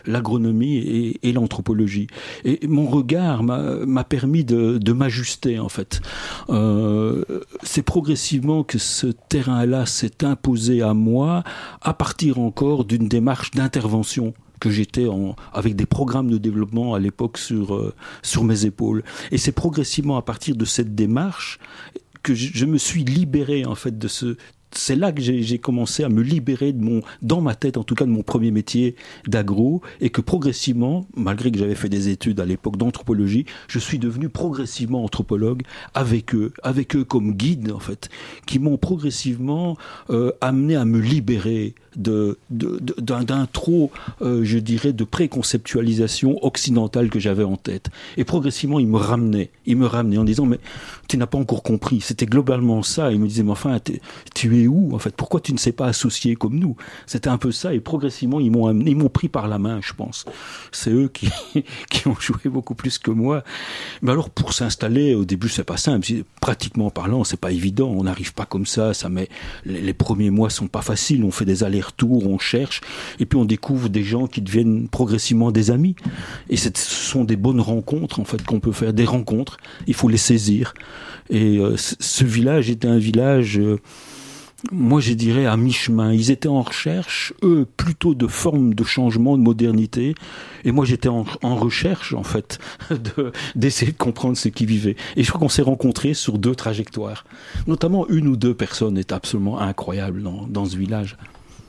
[0.06, 2.08] l'agronomie et, l'anthropologie.
[2.44, 6.02] Et mon regard m'a, permis de, de m'ajuster, en fait.
[6.50, 7.24] Euh,
[7.62, 11.44] c'est progressivement que ce terrain-là s'est imposé à moi
[11.80, 15.08] à partir encore d'une démarche d'intervention que j'étais
[15.52, 19.02] avec des programmes de développement à l'époque sur, euh, sur mes épaules.
[19.32, 21.58] Et c'est progressivement à partir de cette démarche
[22.22, 24.36] que je, me suis libéré en fait de ce
[24.74, 27.94] c'est là que j'ai commencé à me libérer de mon, dans ma tête en tout
[27.94, 28.96] cas, de mon premier métier
[29.26, 33.98] d'agro, et que progressivement, malgré que j'avais fait des études à l'époque d'anthropologie, je suis
[33.98, 38.08] devenu progressivement anthropologue avec eux, avec eux comme guide en fait,
[38.46, 39.76] qui m'ont progressivement
[40.08, 47.44] euh, amené à me libérer d'un trop, euh, je dirais, de préconceptualisation occidentale que j'avais
[47.44, 47.90] en tête.
[48.16, 50.58] Et progressivement, ils me ramenaient, ils me ramenaient en disant mais
[51.08, 52.00] tu n'as pas encore compris.
[52.00, 53.12] C'était globalement ça.
[53.12, 53.78] Ils me disaient mais enfin
[54.34, 55.14] tu es où en fait?
[55.14, 56.76] Pourquoi tu ne sais pas associer comme nous?
[57.06, 57.74] C'était un peu ça.
[57.74, 60.24] Et progressivement, ils m'ont ils m'ont pris par la main, je pense.
[60.70, 61.28] C'est eux qui
[61.90, 63.44] qui ont joué beaucoup plus que moi.
[64.00, 66.06] Mais alors pour s'installer, au début c'est pas simple.
[66.40, 67.88] Pratiquement parlant, c'est pas évident.
[67.88, 68.94] On n'arrive pas comme ça.
[68.94, 69.28] Ça met
[69.64, 71.24] les, les premiers mois sont pas faciles.
[71.24, 72.80] On fait des allers-retours, on cherche,
[73.18, 75.96] et puis on découvre des gens qui deviennent progressivement des amis.
[76.48, 78.92] Et ce sont des bonnes rencontres en fait qu'on peut faire.
[78.92, 80.74] Des rencontres, il faut les saisir.
[81.30, 83.58] Et euh, ce village était un village.
[83.58, 83.78] euh,
[84.70, 86.12] moi, je dirais à mi-chemin.
[86.12, 90.14] Ils étaient en recherche, eux, plutôt de forme de changement, de modernité.
[90.64, 94.94] Et moi, j'étais en, recherche, en fait, de- d'essayer de comprendre ce qu'ils vivaient.
[95.16, 97.24] Et je crois qu'on s'est rencontrés sur deux trajectoires.
[97.66, 101.16] Notamment une ou deux personnes étaient absolument incroyables dans, dans ce village.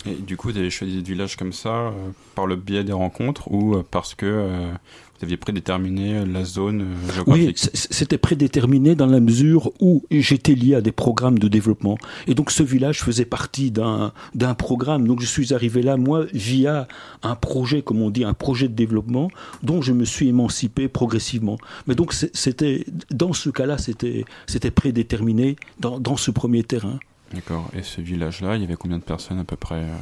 [0.05, 1.91] Et du coup, vous avez choisi des villages comme ça euh,
[2.35, 4.71] par le biais des rencontres ou euh, parce que euh,
[5.17, 6.87] vous aviez prédéterminé la zone
[7.27, 11.97] Oui, c'était prédéterminé dans la mesure où j'étais lié à des programmes de développement.
[12.27, 14.11] Et donc ce village faisait partie d'un
[14.57, 15.07] programme.
[15.07, 16.89] Donc je suis arrivé là, moi, via
[17.21, 19.29] un projet, comme on dit, un projet de développement
[19.61, 21.57] dont je me suis émancipé progressivement.
[21.87, 26.99] Mais donc c'était dans ce cas-là, c'était c'était prédéterminé dans, dans ce premier terrain.
[27.33, 27.69] D'accord.
[27.77, 29.97] Et ce village-là, il y avait combien de personnes à peu près euh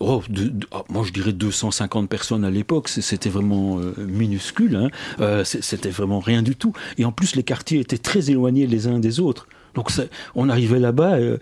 [0.00, 0.22] Oh,
[0.70, 4.90] ah, moi je dirais 250 personnes à l'époque, c'était vraiment euh, minuscule, hein.
[5.20, 6.72] Euh, c'était vraiment rien du tout.
[6.96, 9.46] Et en plus les quartiers étaient très éloignés les uns des autres.
[9.74, 9.90] Donc
[10.34, 11.38] on arrivait là-bas, euh,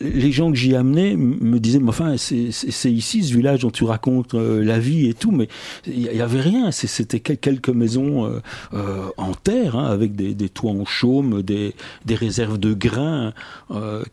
[0.00, 3.84] les gens que j'y amenais me disaient, mais enfin c'est ici ce village dont tu
[3.84, 5.48] racontes euh, la vie et tout, mais
[5.86, 6.70] il y, y avait rien.
[6.70, 8.40] C'était quel- quelques maisons
[8.74, 11.74] euh, en terre, hein, avec des, toits en chaume, des,
[12.08, 13.32] réserves de grains,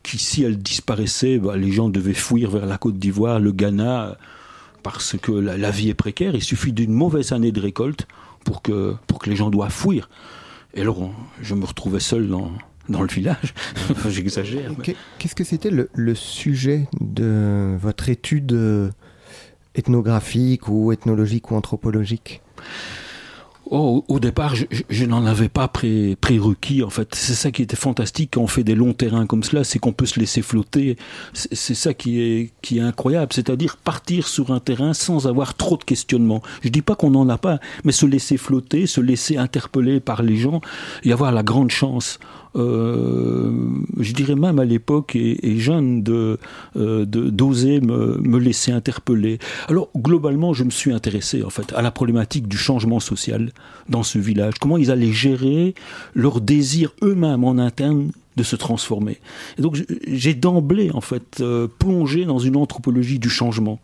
[0.02, 4.16] qui si elles disparaissaient, bah, les gens devaient fuir vers la Côte d'Ivoire, le Ghana,
[4.82, 6.34] parce que la, la vie est précaire.
[6.34, 8.06] Il suffit d'une mauvaise année de récolte
[8.44, 10.08] pour que, pour que les gens doivent fuir.
[10.74, 11.10] Et alors,
[11.42, 12.50] je me retrouvais seul dans,
[12.90, 13.54] dans le village.
[14.08, 14.72] J'exagère.
[14.78, 18.90] mais- Qu'est-ce que c'était le, le sujet de votre étude euh,
[19.74, 22.40] ethnographique ou ethnologique ou anthropologique?
[23.72, 26.82] Oh, au départ, je, je- je n'en avais pas pré, prérequis.
[26.82, 29.62] En fait, c'est ça qui était fantastique quand on fait des longs terrains comme cela,
[29.62, 30.96] c'est qu'on peut se laisser flotter.
[31.34, 35.54] C'est c'est ça qui est qui est incroyable, c'est-à-dire partir sur un terrain sans avoir
[35.54, 36.42] trop de questionnements.
[36.64, 40.24] Je dis pas qu'on n'en a pas, mais se laisser flotter, se laisser interpeller par
[40.24, 40.60] les gens
[41.04, 42.18] et avoir la grande chance.
[42.56, 43.52] Euh,
[43.98, 46.36] je dirais même à l'époque et, jeune euh,
[46.74, 49.38] de- d'oser me, me laisser interpeller.
[49.68, 53.52] Alors globalement, je me suis intéressé en fait à la problématique du changement social
[53.88, 54.54] dans ce village.
[54.60, 55.74] Comment ils allaient gérer
[56.14, 59.18] leur désir eux-mêmes en interne de se transformer.
[59.58, 59.76] Et donc
[60.06, 63.78] j'ai d'emblée en fait euh, plongé dans une anthropologie du changement.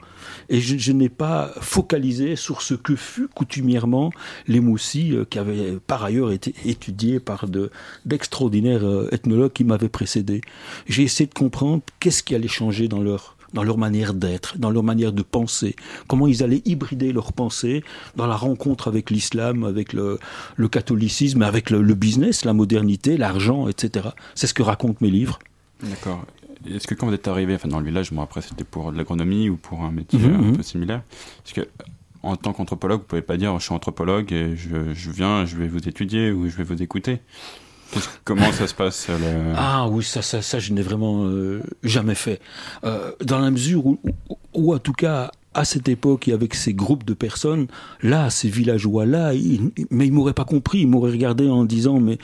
[0.48, 4.12] Et je, n'ai pas focalisé sur ce que fut coutumièrement
[4.48, 7.70] les Moussis, euh, qui avaient par ailleurs été étudiés par de
[8.06, 10.40] d'extraordinaires euh, ethnologues qui m'avaient précédé.
[10.88, 14.70] J'ai essayé de comprendre qu'est-ce qui allait changer dans leur dans leur manière d'être, dans
[14.70, 17.82] leur manière de penser, comment ils allaient hybrider leur pensée
[18.16, 20.18] dans la rencontre avec l'islam, avec le,
[20.56, 24.08] le catholicisme, avec le, le business, la modernité, l'argent, etc.
[24.34, 25.38] C'est ce que racontent mes livres.
[25.82, 26.24] D'accord.
[26.68, 28.96] Est-ce que quand vous êtes arrivé enfin, dans le village, bon après c'était pour de
[28.96, 30.56] l'agronomie ou pour un métier Mhm, un mhm.
[30.56, 31.02] peu similaire,
[31.44, 31.68] est-ce que
[32.22, 35.56] en tant qu'anthropologue, vous pouvez pas dire je suis anthropologue et je, je viens, je
[35.56, 37.20] vais vous étudier ou je vais vous écouter?
[38.24, 42.14] Comment ça se passe le- Ah oui, ça, ça, ça je n'ai vraiment euh, jamais
[42.14, 42.40] fait.
[42.84, 43.98] Euh, dans la mesure où,
[44.54, 47.66] où, en tout cas, à cette époque et avec ces groupes de personnes,
[48.02, 49.32] là, ces villageois-là,
[49.90, 52.18] mais ils m'auraient pas compris, ils m'auraient regardé en disant, mais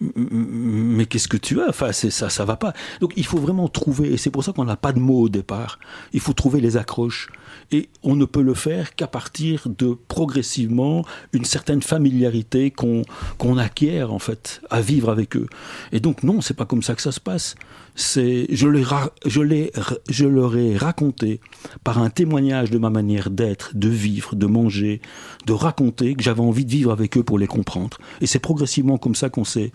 [0.00, 1.68] mais qu'est-ce que tu as?
[1.70, 2.72] Enfin, c'est ça, ça va pas.
[3.00, 5.28] Donc, il faut vraiment trouver, et c'est pour ça qu'on n'a pas de mots au
[5.28, 5.80] départ.
[6.12, 7.28] Il faut trouver les accroches.
[7.70, 13.02] Et on ne peut le faire qu'à partir de progressivement une certaine familiarité qu'on
[13.36, 15.46] qu'on acquiert en fait à vivre avec eux.
[15.92, 17.56] Et donc non, c'est pas comme ça que ça se passe.
[17.94, 18.84] C'est je les
[19.26, 19.70] je les
[20.08, 21.40] je leur ai raconté
[21.84, 25.02] par un témoignage de ma manière d'être, de vivre, de manger,
[25.46, 27.98] de raconter que j'avais envie de vivre avec eux pour les comprendre.
[28.22, 29.72] Et c'est progressivement comme ça qu'on s'est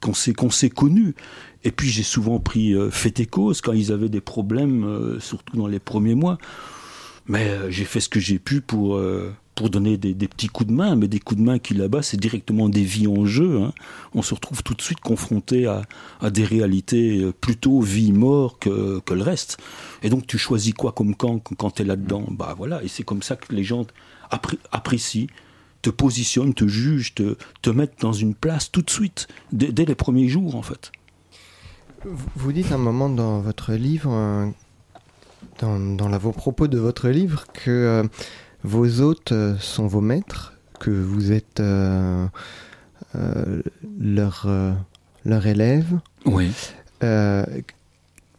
[0.00, 1.14] qu'on s'est qu'on s'est connus.
[1.64, 5.20] Et puis j'ai souvent pris euh, fait et cause quand ils avaient des problèmes, euh,
[5.20, 6.38] surtout dans les premiers mois.
[7.28, 10.68] Mais euh, j'ai fait ce que j'ai pu pour, euh, pour donner des, petits coups
[10.68, 13.62] de main, mais des coups de main qui là-bas, c'est directement des vies en jeu.
[13.62, 13.72] Hein.
[14.14, 15.82] On se retrouve tout de suite confronté à,
[16.20, 19.58] à des réalités euh, plutôt vie-mort que, que le reste.
[20.02, 22.26] Et donc tu choisis quoi comme camp quand tu es là-dedans?
[22.30, 23.86] Bah voilà, et c'est comme ça que les gens
[24.30, 25.26] appré apprécient
[25.82, 29.94] te positionnent, te jugent, te, te mettent dans une place tout de suite, dès les
[29.94, 30.90] premiers jours en fait.
[32.04, 34.52] Vous dites un moment dans votre livre
[35.58, 38.02] dans, dans la, vos propos de votre livre que euh,
[38.62, 42.26] vos hôtes euh, sont vos maîtres, que vous êtes euh,
[43.14, 43.62] euh,
[43.98, 44.72] leur, euh,
[45.24, 45.98] leur élève.
[46.24, 46.50] Oui.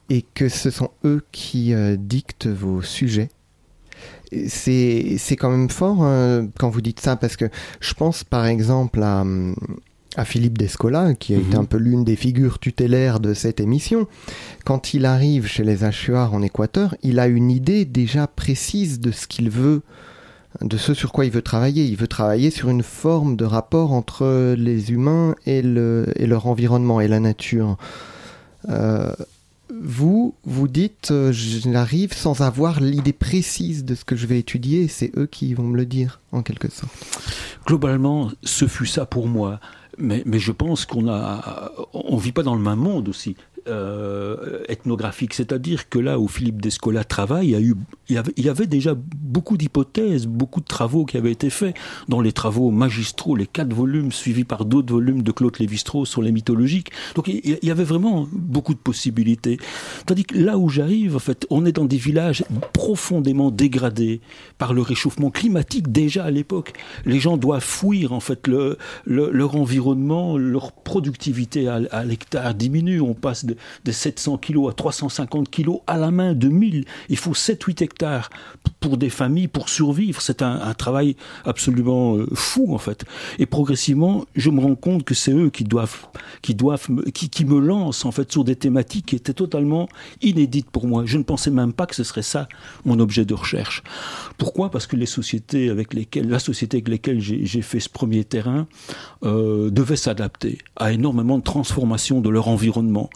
[0.10, 3.30] et que ce sont eux qui dictent vos sujets.
[4.48, 7.46] C'est quand même fort hein, quand vous dites ça, parce que
[7.80, 9.24] je pense par exemple à,
[10.16, 11.42] à Philippe Descola, qui a mmh.
[11.42, 14.08] été un peu l'une des figures tutélaires de cette émission,
[14.66, 19.12] quand il arrive chez les Achuars en Équateur, il a une idée déjà précise de
[19.12, 19.82] ce qu'il veut,
[20.62, 21.86] de ce sur quoi il veut travailler.
[21.86, 26.48] Il veut travailler sur une forme de rapport entre les humains et, le, et leur
[26.48, 27.78] environnement et la nature.
[28.70, 29.12] Euh,
[29.70, 34.88] vous, vous dites, euh, j'arrive sans avoir l'idée précise de ce que je vais étudier,
[34.88, 36.92] c'est eux qui vont me le dire, en quelque sorte.
[37.66, 39.60] Globalement, ce fut ça pour moi.
[39.98, 43.36] Mais, je pense qu'on a, on vit pas dans le même monde aussi
[43.68, 47.56] euh, ethnographique, c'est-à-dire que là où Philippe Descola travaille,
[48.10, 51.76] il y, avait, déjà beaucoup d'hypothèses, beaucoup de travaux qui avaient été faits
[52.08, 56.22] dans les travaux magistraux, les quatre volumes suivis par d'autres volumes de Claude Lévi-Strauss sur
[56.22, 56.92] les mythologiques.
[57.16, 59.58] Donc il, y avait vraiment beaucoup de possibilités.
[60.06, 64.22] Tandis que là où j'arrive, en fait, on est dans des villages profondément dégradés
[64.58, 66.74] par le réchauffement climatique déjà à l'époque.
[67.06, 72.54] Les gens doivent fuir en fait le, le, leur environnement, leur productivité à, à l'hectare
[72.54, 73.02] diminue.
[73.02, 76.86] On passe de, de 700 kilos à 350 kilos à la main de 1000.
[77.10, 78.30] Il faut 7-8 hectares
[78.80, 80.22] pour des familles, pour survivre.
[80.22, 81.16] C'est un, travail
[81.46, 83.06] absolument euh, fou, en fait.
[83.40, 86.08] Et progressivement, je me rends compte que c'est eux qui doivent,
[86.42, 89.88] qui me, lancent, en fait, sur des thématiques qui étaient totalement
[90.22, 91.04] inédites pour moi.
[91.06, 92.48] Je ne pensais même pas que ce serait ça,
[92.86, 93.84] mon objet de recherche.
[94.38, 94.70] Pourquoi?
[94.70, 98.68] Parce que les sociétés avec lesquelles, la société avec lesquelles j'ai fait ce premier terrain,
[99.24, 103.10] euh, devait s'adapter à énormément de transformations de leur environnement.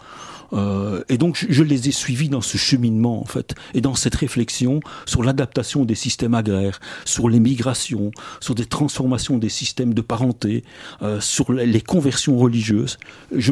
[0.52, 4.14] Euh, et donc je, les ai suivis dans ce cheminement en fait et dans cette
[4.14, 8.10] réflexion sur l'adaptation des systèmes agraires, sur les migrations,
[8.40, 10.64] sur des transformations des systèmes de parenté,
[11.02, 12.98] euh, sur les conversions religieuses.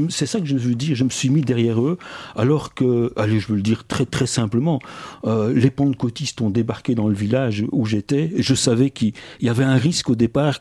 [0.08, 0.94] C'est ça que je veux dire.
[0.94, 1.98] Je me suis mis derrière eux
[2.36, 4.80] alors que, allez, je veux le dire très très simplement,
[5.24, 8.32] euh, les pentecôtistes ont débarqué dans le village où j'étais.
[8.36, 10.58] Je savais qu'il y avait un risque au départ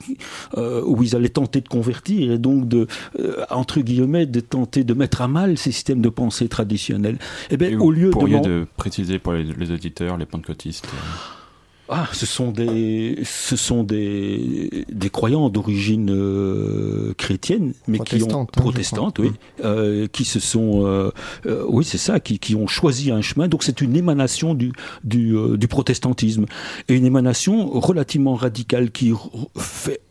[0.56, 2.88] où ils allaient tenter de convertir et donc de
[3.50, 7.18] entre guillemets de tenter de mettre à mal ces systèmes de pensée pensée traditionnelle.
[7.50, 10.88] Eh bien, au lieu de, de préciser pour les, les auditeurs, les pentecôtistes.
[11.92, 18.46] Ah, ce sont des, ce sont des, des croyants d'origine euh, chrétienne, mais qui ont
[18.46, 19.32] protestante, hein, oui,
[19.66, 21.10] euh, qui se sont, euh,
[21.48, 23.48] euh, oui, c'est ça, qui, qui ont choisi un chemin.
[23.48, 24.72] Donc c'est une émanation du
[25.04, 26.46] du, euh, du protestantisme
[26.90, 29.12] et une émanation relativement radicale qui
[29.58, 30.02] fait,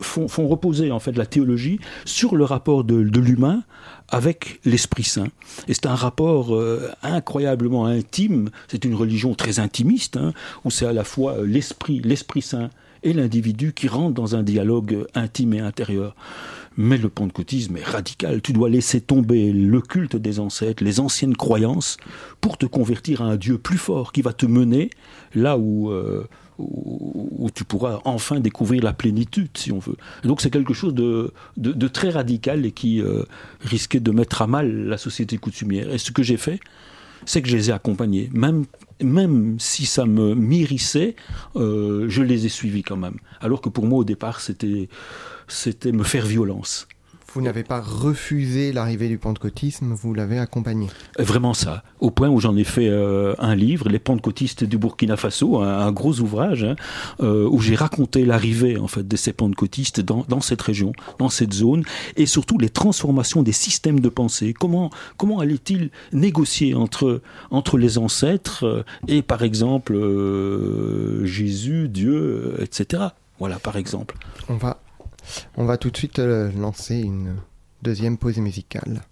[0.00, 3.64] font, font reposer en fait la théologie sur le rapport de, de l'humain
[4.10, 5.28] avec l'Esprit Saint.
[5.68, 10.32] Et c'est un rapport euh, incroyablement intime, c'est une religion très intimiste, hein,
[10.64, 12.70] où c'est à la fois l'Esprit, l'Esprit Saint
[13.02, 16.14] et l'individu qui rentrent dans un dialogue intime et intérieur.
[16.76, 18.42] Mais le pentecôtisme est radical.
[18.42, 21.96] Tu dois laisser tomber le culte des ancêtres, les anciennes croyances,
[22.40, 24.90] pour te convertir à un Dieu plus fort qui va te mener
[25.34, 26.26] là où, euh,
[26.60, 29.96] où, tu pourras enfin découvrir la plénitude, si on veut.
[30.22, 31.32] Donc c'est quelque chose de,
[31.88, 33.24] très radical et qui euh,
[33.60, 35.92] risquait de mettre à mal la société coutumière.
[35.92, 36.60] Et ce que j'ai fait,
[37.26, 38.30] c'est que je les ai accompagnés.
[38.32, 38.64] Même,
[39.02, 41.16] même si ça me mérissait,
[41.56, 43.16] euh, je les ai suivis quand même.
[43.40, 44.88] Alors que pour moi, au départ, c'était
[45.92, 46.86] me faire violence.
[47.32, 50.88] Vous n'avez pas refusé l'arrivée du pentecôtisme, vous l'avez accompagné.
[51.18, 55.16] Vraiment ça, au point où j'en ai fait euh, un livre, Les pentecôtistes du Burkina
[55.16, 56.76] Faso, un, un gros ouvrage, hein,
[57.20, 61.28] euh, où j'ai raconté l'arrivée en fait de ces pentecôtistes dans, dans cette région, dans
[61.28, 61.84] cette zone,
[62.16, 64.52] et surtout les transformations des systèmes de pensée.
[64.52, 72.56] Comment comment allait-il négocier entre entre les ancêtres euh, et par exemple euh, Jésus, Dieu,
[72.58, 73.04] euh, etc.
[73.38, 74.16] Voilà par exemple.
[74.48, 74.80] On va,
[75.56, 77.36] on va tout de suite euh, lancer une
[77.82, 79.02] deuxième pause musicale.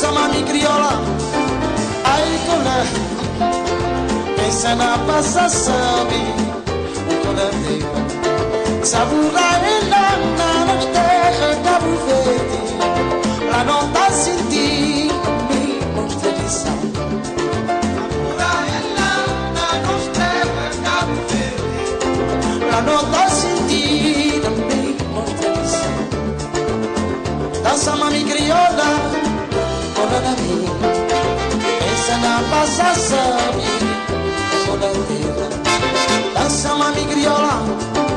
[0.00, 0.92] sama mi criola,
[2.12, 2.80] ai colè,
[4.36, 6.22] pensa na passa sabi,
[7.22, 8.00] colè deva,
[8.80, 12.60] savura e la nana terra da bufeti,
[13.50, 14.68] la nota sinti,
[15.48, 16.72] mi mostre di sa.
[22.90, 25.92] No, that's indeed a big motivation.
[27.62, 28.19] That's a mommy.
[32.78, 33.64] Na passa sabe
[34.66, 35.48] con la terra
[36.34, 38.09] Dança mami criolla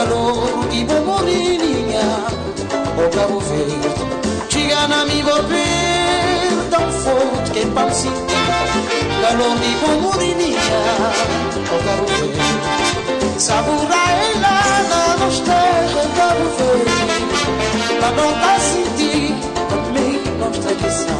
[0.00, 2.00] calor e vou morrer linha
[2.96, 8.16] O cabo feio Chega na minha envolver Tão forte que pão sentir
[9.20, 10.58] Calor e vou morrer linha
[11.66, 13.94] O cabo feio Sabura
[14.34, 14.56] ela
[14.88, 19.34] na nostalgia O que feio Pra não tá sentir
[19.92, 21.19] me não está de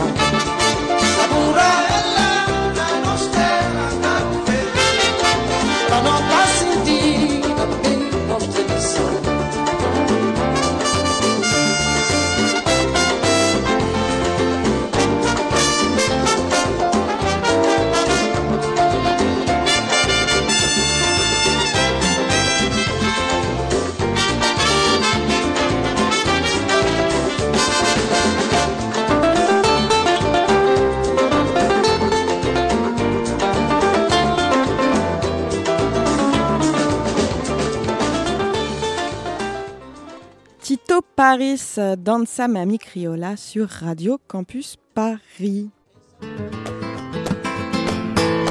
[41.32, 45.70] Paris, euh, Danza Mami Criolla sur Radio Campus Paris.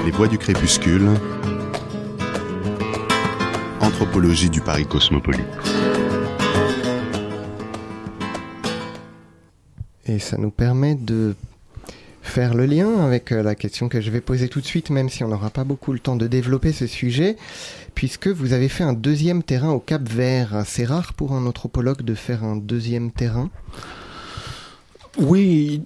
[0.05, 1.09] Les voix du crépuscule.
[3.82, 5.43] Anthropologie du Paris cosmopolite.
[10.05, 11.36] Et ça nous permet de
[12.22, 15.09] faire le lien avec euh, la question que je vais poser tout de suite, même
[15.09, 17.38] si on n'aura pas beaucoup le temps de développer ce sujet,
[17.95, 20.63] puisque vous avez fait un deuxième terrain au Cap Vert.
[20.65, 23.49] C'est rare pour un anthropologue de faire un deuxième terrain.
[25.18, 25.82] Oui,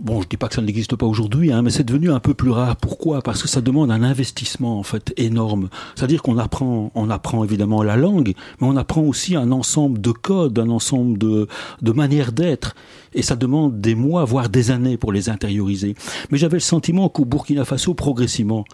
[0.00, 2.34] bon, je dis pas que ça n'existe pas aujourd'hui, hein, mais c'est devenu un peu
[2.34, 2.76] plus rare.
[2.76, 3.22] Pourquoi?
[3.22, 5.68] Parce que ça demande un investissement en fait énorme.
[5.94, 10.10] C'est-à-dire qu'on apprend, on apprend évidemment la langue, mais on apprend aussi un ensemble de
[10.10, 11.46] codes, un ensemble de,
[11.82, 12.74] de manières d'être,
[13.14, 15.94] et ça demande des mois, voire des années pour les intérioriser.
[16.30, 18.64] Mais j'avais le sentiment qu'au Burkina Faso, progressivement,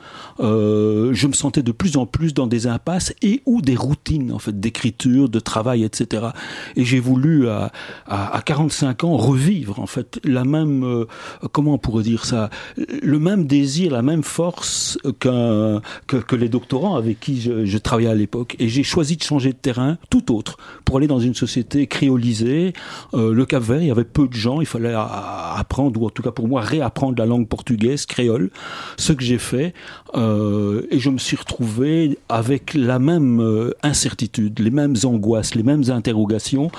[0.40, 4.32] euh, je me sentais de plus en plus dans des impasses et ou des routines
[4.32, 6.28] en fait d'écriture, de travail, etc.
[6.76, 7.70] Et j'ai voulu à,
[8.06, 11.06] à, à 45 ans revivre en fait la même, euh,
[11.52, 16.48] comment on pourrait dire ça, le même désir, la même force qu'un que, que les
[16.48, 18.56] doctorants avec qui je, je travaillais à l'époque.
[18.58, 22.72] Et j'ai choisi de changer de terrain, tout autre, pour aller dans une société créolisée.
[23.14, 26.10] Euh, le Cap Vert, il y avait peu de gens, il fallait apprendre, ou en
[26.10, 28.50] tout cas pour moi réapprendre la langue portugaise, créole,
[28.96, 29.74] ce que j'ai fait.
[30.14, 35.62] Euh, et je me suis retrouvé avec la même euh, incertitude, les mêmes angoisses, les
[35.62, 36.70] mêmes interrogations,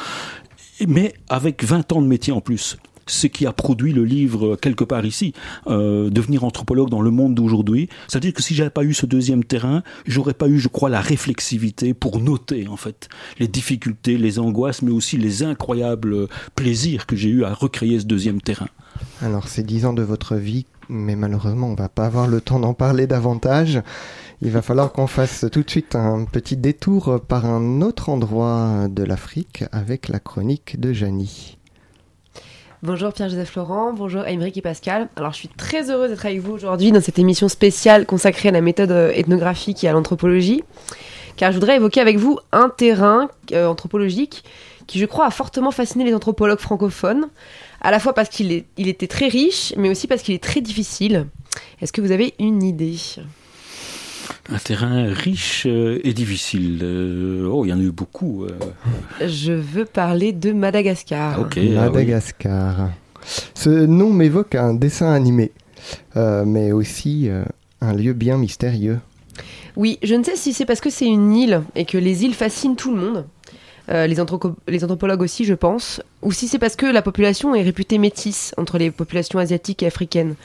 [0.88, 2.78] mais avec 20 ans de métier en plus
[3.10, 5.34] ce qui a produit le livre euh, quelque part ici,
[5.68, 7.90] euh, devenir anthropologue dans le monde d'aujourd'hui.
[8.08, 11.02] C'est-à-dire que si j'avais pas eu ce deuxième terrain, j'aurais pas eu, je crois, la
[11.02, 13.10] réflexivité pour noter en fait
[13.40, 18.06] les difficultés, les angoisses, mais aussi les incroyables plaisirs que j'ai eu à recréer ce
[18.06, 18.68] deuxième terrain.
[19.22, 22.60] Alors, c'est dix ans de votre vie, mais malheureusement, on va pas avoir le temps
[22.60, 23.82] d'en parler davantage.
[24.42, 28.88] Il va falloir qu'on fasse tout de suite un petit détour par un autre endroit
[28.90, 31.58] de l'Afrique avec la chronique de Janie.
[32.82, 35.10] Bonjour Pierre-Joseph Laurent, bonjour Émeric et Pascal.
[35.18, 38.54] Alors je suis très heureuse d'être avec vous aujourd'hui dans cette émission spéciale consacrée à
[38.54, 40.64] la méthode euh, ethnographique et à l'anthropologie,
[41.36, 44.46] car je voudrais évoquer avec vous un terrain euh, anthropologique
[44.88, 47.28] qui je crois a fortement fasciné les anthropologues francophones,
[47.82, 50.62] à la fois parce qu'il il était très riche, mais aussi parce qu'il est très
[50.62, 51.28] difficile.
[51.82, 52.96] Est-ce que vous avez une idée?
[54.52, 56.80] Un terrain riche euh, et difficile.
[56.82, 58.46] Euh, oh, il y en a eu beaucoup.
[58.46, 59.28] Euh.
[59.28, 61.40] Je veux parler de Madagascar.
[61.40, 61.58] Ok.
[61.58, 62.90] Madagascar.
[63.54, 65.52] Ce nom m'évoque un dessin animé,
[66.16, 67.30] mais aussi
[67.82, 69.00] un lieu bien mystérieux.
[69.76, 72.34] Oui, je ne sais si c'est parce que c'est une île et que les îles
[72.34, 73.26] fascinent tout le monde.
[73.90, 74.16] les,
[74.68, 78.56] les, anthropologues aussi, je pense, ou si c'est parce que la population est réputée métisse
[78.58, 80.36] entre les populations asiatiques et africaines.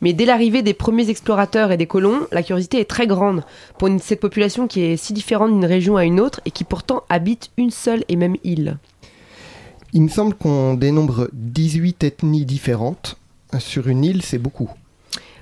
[0.00, 3.44] Mais dès l'arrivée des premiers explorateurs et des colons, la curiosité est très grande
[3.78, 7.02] pour cette population qui est si différente d'une région à une autre et qui pourtant
[7.08, 8.78] habite une seule et même île.
[9.92, 13.16] Il me semble qu'on dénombre 18 ethnies différentes.
[13.58, 14.70] Sur une île, c'est beaucoup.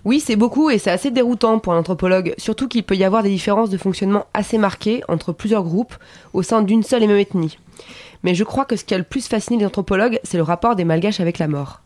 [0.05, 3.23] Oui, c'est beaucoup et c'est assez déroutant pour un anthropologue, surtout qu'il peut y avoir
[3.23, 5.95] des différences de fonctionnement assez marquées entre plusieurs groupes
[6.33, 7.59] au sein d'une seule et même ethnie.
[8.23, 10.77] Mais je crois que ce qui a le plus fasciné les anthropologues, c'est le rapport
[10.77, 11.83] des Malgaches avec la mort.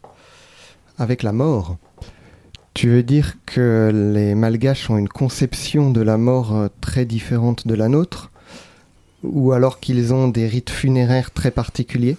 [0.99, 1.77] Avec la mort
[2.75, 7.67] tu veux dire que les Malgaches ont une conception de la mort euh, très différente
[7.67, 8.31] de la nôtre?
[9.23, 12.17] Ou alors qu'ils ont des rites funéraires très particuliers?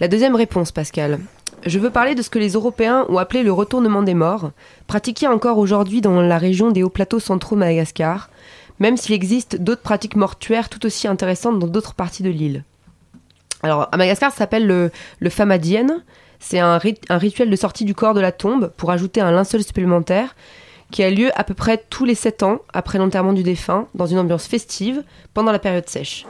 [0.00, 1.20] La deuxième réponse, Pascal.
[1.66, 4.50] Je veux parler de ce que les Européens ont appelé le retournement des morts,
[4.86, 8.30] pratiqué encore aujourd'hui dans la région des hauts plateaux centraux Madagascar,
[8.78, 12.64] même s'il existe d'autres pratiques mortuaires tout aussi intéressantes dans d'autres parties de l'île.
[13.62, 16.02] Alors, à Madagascar, ça s'appelle le, le Famadienne,
[16.40, 20.34] c'est un, rituel de sortie du corps de la tombe pour ajouter un linceul supplémentaire
[20.90, 24.06] qui a lieu à peu près tous les 7 ans après l'enterrement du défunt, dans
[24.06, 26.26] une ambiance festive, pendant la période sèche.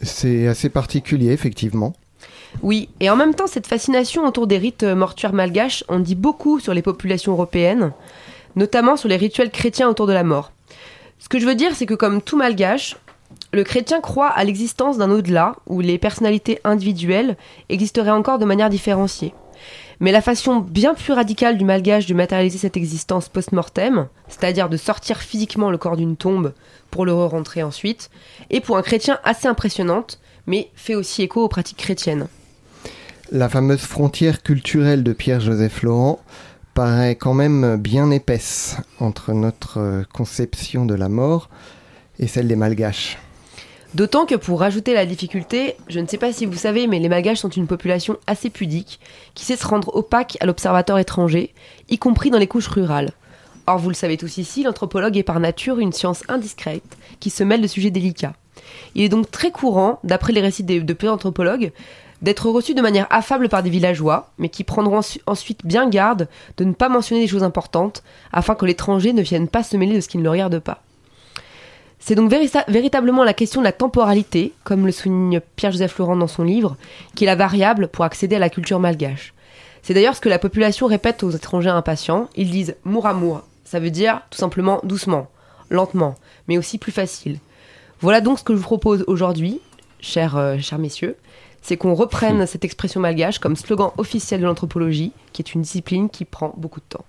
[0.00, 1.94] C'est assez particulier, effectivement.
[2.62, 6.60] Oui, et en même temps, cette fascination autour des rites mortuaires malgaches en dit beaucoup
[6.60, 7.92] sur les populations européennes,
[8.54, 10.52] notamment sur les rituels chrétiens autour de la mort.
[11.18, 12.96] Ce que je veux dire, c'est que comme tout malgache,
[13.52, 17.36] le chrétien croit à l'existence d'un au-delà où les personnalités individuelles
[17.68, 19.32] existeraient encore de manière différenciée.
[20.00, 24.76] Mais la façon bien plus radicale du malgache de matérialiser cette existence post-mortem, c'est-à-dire de
[24.76, 26.52] sortir physiquement le corps d'une tombe
[26.90, 28.10] pour le re-rentrer ensuite,
[28.50, 32.28] est pour un chrétien assez impressionnante, mais fait aussi écho aux pratiques chrétiennes.
[33.32, 36.20] La fameuse frontière culturelle de Pierre-Joseph Laurent
[36.74, 41.50] paraît quand même bien épaisse entre notre conception de la mort
[42.20, 43.18] et celle des malgaches.
[43.94, 47.08] D'autant que pour rajouter la difficulté, je ne sais pas si vous savez, mais les
[47.08, 49.00] Malgaches sont une population assez pudique,
[49.34, 51.54] qui sait se rendre opaque à l'observateur étranger,
[51.88, 53.12] y compris dans les couches rurales.
[53.66, 57.42] Or, vous le savez tous ici, l'anthropologue est par nature une science indiscrète, qui se
[57.42, 58.34] mêle de sujets délicats.
[58.94, 61.72] Il est donc très courant, d'après les récits de, plusieurs anthropologues,
[62.20, 66.28] d'être reçu de manière affable par des villageois, mais qui prendront ensuite bien garde
[66.58, 69.96] de ne pas mentionner des choses importantes, afin que l'étranger ne vienne pas se mêler
[69.96, 70.82] de ce qui ne le regarde pas.
[72.00, 76.44] C'est donc véritablement la question de la temporalité, comme le souligne Pierre-Joseph Laurent dans son
[76.44, 76.76] livre,
[77.14, 79.34] qui est la variable pour accéder à la culture malgache.
[79.82, 82.28] C'est d'ailleurs ce que la population répète aux étrangers impatients.
[82.36, 85.28] Ils disent mour Ça veut dire tout simplement doucement,
[85.70, 86.14] lentement,
[86.46, 87.38] mais aussi plus facile.
[88.00, 89.60] Voilà donc ce que je vous propose aujourd'hui,
[90.00, 91.16] chers, euh, chers messieurs,
[91.62, 96.08] c'est qu'on reprenne cette expression malgache comme slogan officiel de l'anthropologie, qui est une discipline
[96.08, 97.04] qui prend beaucoup de temps.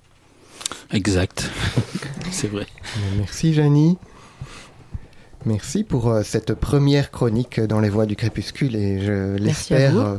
[0.92, 1.50] Exact,
[2.32, 2.66] c'est vrai.
[3.18, 3.98] Merci Janie.
[5.46, 10.18] Merci pour euh, cette première chronique dans les voies du crépuscule et je l'espère euh,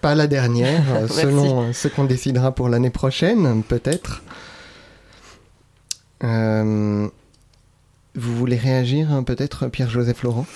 [0.00, 4.22] pas la dernière, euh, selon ce qu'on décidera pour l'année prochaine, peut-être.
[6.22, 7.10] vous
[8.14, 10.46] voulez réagir hein, peut-être, Pierre-Joseph Laurent?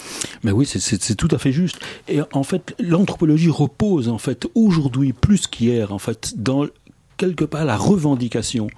[0.44, 1.78] Mais oui, c'est tout à fait juste.
[2.08, 6.64] Et en fait, l'anthropologie repose en fait aujourd'hui plus qu'hier en fait dans
[7.18, 8.68] quelque part la revendication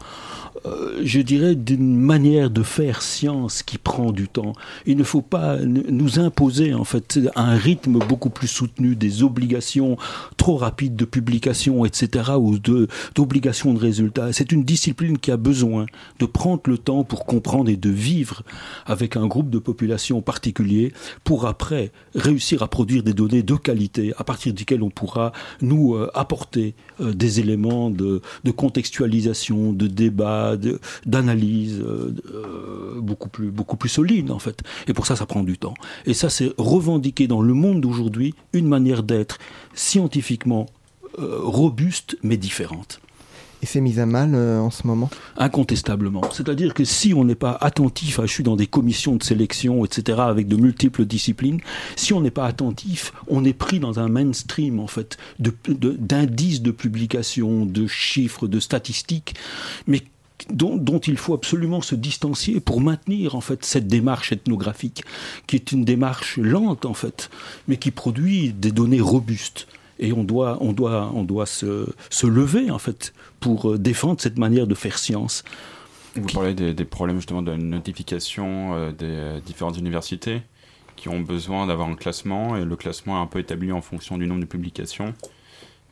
[0.66, 4.52] euh, je dirais, d'une manière de faire science qui prend du temps.
[4.86, 9.96] Il ne faut pas nous imposer, en fait, un rythme beaucoup plus soutenu, des obligations
[10.36, 14.32] trop rapides de publication, etc., ou d'obligations de, de résultats.
[14.32, 15.86] C'est une discipline qui a besoin
[16.18, 18.42] de prendre le temps pour comprendre et de vivre
[18.86, 20.92] avec un groupe de population particulier
[21.24, 25.94] pour après réussir à produire des données de qualité à partir desquelles on pourra nous
[25.94, 30.41] euh, apporter euh, des éléments de, de contextualisation, de débat,
[31.06, 34.60] d'analyse euh, euh, beaucoup plus beaucoup plus solide en fait.
[34.88, 35.74] Et pour ça, ça prend du temps.
[36.06, 39.38] Et ça, c'est revendiquer dans le monde d'aujourd'hui une manière d'être
[39.74, 40.66] scientifiquement
[41.18, 43.00] euh, robustes mais différentes.
[43.62, 45.08] Et c'est mis à mal euh, en ce moment?
[45.36, 46.22] Incontestablement.
[46.32, 50.18] C'est-à-dire que si on n'est pas attentif, je suis dans des commissions de sélection, etc.,
[50.20, 51.60] avec de multiples disciplines,
[51.94, 56.70] si on n'est pas attentif, on est pris dans un mainstream, en fait, d'indices de,
[56.70, 59.34] de publication, de chiffres, de statistiques,
[59.86, 60.02] mais
[60.50, 65.04] dont, dont, il faut absolument se distancier pour maintenir en fait cette démarche ethnographique,
[65.46, 67.30] qui est une démarche lente en fait,
[67.68, 69.66] mais qui produit des données robustes
[69.98, 74.20] et on doit, on doit, on doit se, se lever en fait pour euh, défendre
[74.20, 75.44] cette manière de faire science.
[76.16, 80.42] Vous parlez des, des problèmes justement de notification euh, des euh, différentes universités
[80.96, 84.18] qui ont besoin d'avoir un classement et le classement est un peu établi en fonction
[84.18, 85.14] du nombre de publications.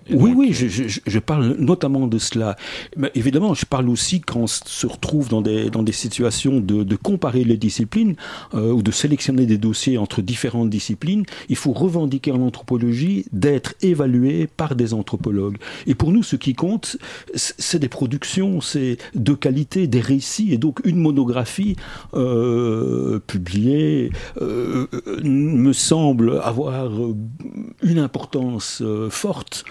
[0.09, 2.57] Oui, donc, oui, je, je, je, parle notamment de cela.
[2.97, 6.83] Mais évidemment, je parle aussi quand on se retrouve dans des, dans des situations de,
[6.83, 8.17] de comparer les disciplines
[8.55, 11.25] euh, ou de sélectionner des dossiers entre différentes disciplines.
[11.49, 15.59] Il faut revendiquer en anthropologie d'être évalué par des anthropologues.
[15.87, 16.97] Et pour nous, ce qui compte,
[17.35, 20.53] c'est des productions, c'est de qualité, des récits.
[20.53, 21.77] Et donc, une monographie
[22.15, 24.87] euh, publiée euh,
[25.23, 26.91] me semble avoir
[27.83, 29.65] une importance euh, forte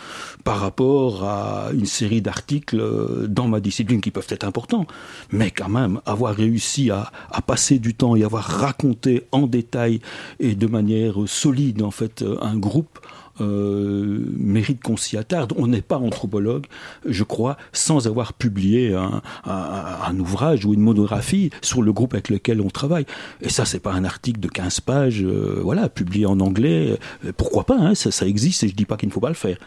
[0.43, 4.85] par rapport à une série d'articles dans ma discipline qui peuvent être importants,
[5.31, 7.11] mais quand même avoir réussi à,
[7.45, 10.01] passer du temps et avoir raconté en détail
[10.39, 12.99] et de manière solide en fait un groupe
[13.41, 15.53] euh, mérite qu'on s'y attarde.
[15.57, 16.65] On n'est pas anthropologue,
[17.05, 22.13] je crois, sans avoir publié un, un, un, ouvrage ou une monographie sur le groupe
[22.13, 23.05] avec lequel on travaille.
[23.41, 26.97] Et ça, c'est pas un article de 15 pages, euh, voilà, publié en anglais.
[27.37, 29.35] Pourquoi pas hein, ça, ça, existe et je dis pas qu'il ne faut pas le
[29.35, 29.57] faire.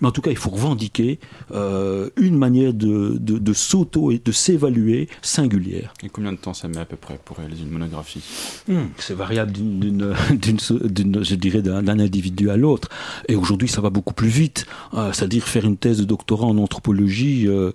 [0.00, 1.18] Mais en tout cas, il faut revendiquer
[1.52, 5.92] euh, une manière de, de, de s'auto et de s'évaluer singulière.
[6.02, 8.22] Et combien de temps ça met à peu près pour réaliser une monographie?
[8.68, 12.88] Hum, C'est variable d'une, je dirais, d'un individu à l'autre.
[13.28, 14.66] Et aujourd'hui, ça va beaucoup plus vite.
[14.94, 17.72] Euh, C'est-à-dire faire une thèse de doctorat en anthropologie, euh,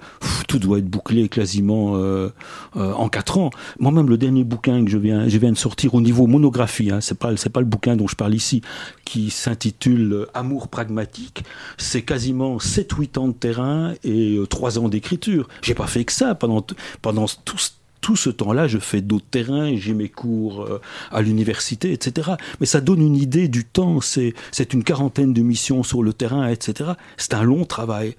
[0.48, 2.30] tout doit être bouclé quasiment euh,
[2.76, 3.50] en quatre ans.
[3.80, 7.02] Moi-même, le dernier bouquin que je viens, je viens de sortir au niveau monographie, hein,
[7.02, 8.62] c'est pas, c'est pas le bouquin dont je parle ici,
[9.06, 11.44] qui s'intitule Amour pragmatique.
[11.78, 15.48] C'est quasiment 7-8 ans de terrain et 3 ans d'écriture.
[15.62, 16.66] J'ai pas fait que ça pendant
[17.02, 17.72] pendant tout ce
[18.02, 20.82] tout ce temps-là, je fais d'autres terrains, j'ai mes cours euh,
[21.12, 22.32] à l'université, etc.
[22.60, 24.02] Mais ça donne une idée du temps.
[24.02, 24.34] C'est,
[24.74, 26.92] une quarantaine de missions sur le terrain, etc.
[27.18, 28.16] C'est un long travail.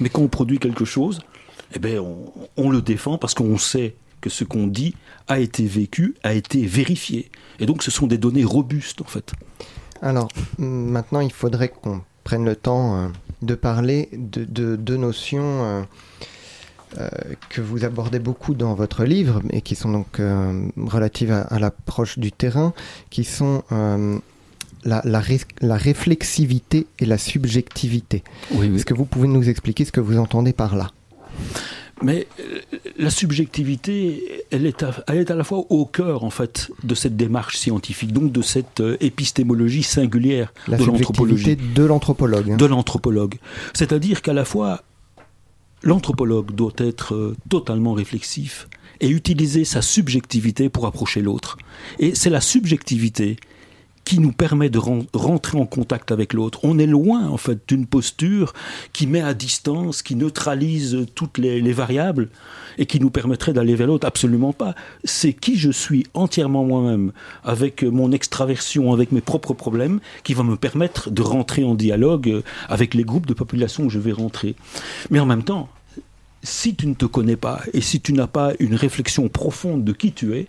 [0.00, 1.20] Mais quand on produit quelque chose,
[1.74, 2.02] eh ben
[2.56, 4.94] on, le défend parce qu'on sait que ce qu'on dit
[5.28, 7.30] a été vécu, a été vérifié.
[7.60, 9.32] Et donc, ce sont des données robustes, en fait.
[10.02, 13.08] Alors, maintenant, il faudrait qu'on prenne le temps euh,
[13.42, 15.86] de parler de deux de notions.
[16.98, 17.08] Euh,
[17.48, 21.58] que vous abordez beaucoup dans votre livre et qui sont donc euh, relatives à, à
[21.58, 22.72] l'approche du terrain,
[23.10, 24.16] qui sont euh,
[24.84, 28.22] la, la, ré la, réflexivité et la subjectivité.
[28.52, 28.76] Oui, oui.
[28.76, 30.92] Est-ce que vous pouvez nous expliquer ce que vous entendez par là?
[32.02, 32.28] Mais
[32.96, 36.94] la subjectivité, elle est, à, elle est à la fois au cœur en fait de
[36.94, 41.56] cette démarche scientifique, donc de cette épistémologie singulière la de l'anthropologie.
[41.56, 42.50] De l'anthropologue.
[42.52, 42.56] Hein.
[42.56, 43.36] De l'anthropologue.
[43.72, 44.82] C'est-à-dire qu'à la fois
[45.84, 48.68] l'anthropologue doit être euh, totalement réflexif
[49.00, 51.58] et utiliser sa subjectivité pour approcher l'autre.
[51.98, 53.36] Et c'est la subjectivité
[54.04, 56.60] qui nous permet de rentrer en contact avec l'autre.
[56.62, 58.52] On est loin, en fait, d'une posture
[58.92, 62.28] qui met à distance, qui neutralise toutes les, les variables
[62.76, 64.06] et qui nous permettrait d'aller vers l'autre.
[64.06, 64.74] Absolument pas.
[65.04, 67.12] C'est qui je suis entièrement moi-même,
[67.44, 72.42] avec mon extraversion, avec mes propres problèmes, qui va me permettre de rentrer en dialogue
[72.68, 74.54] avec les groupes de population où je vais rentrer.
[75.10, 75.68] Mais en même temps,
[76.44, 79.92] si tu ne te connais pas et si tu n'as pas une réflexion profonde de
[79.92, 80.46] qui tu es,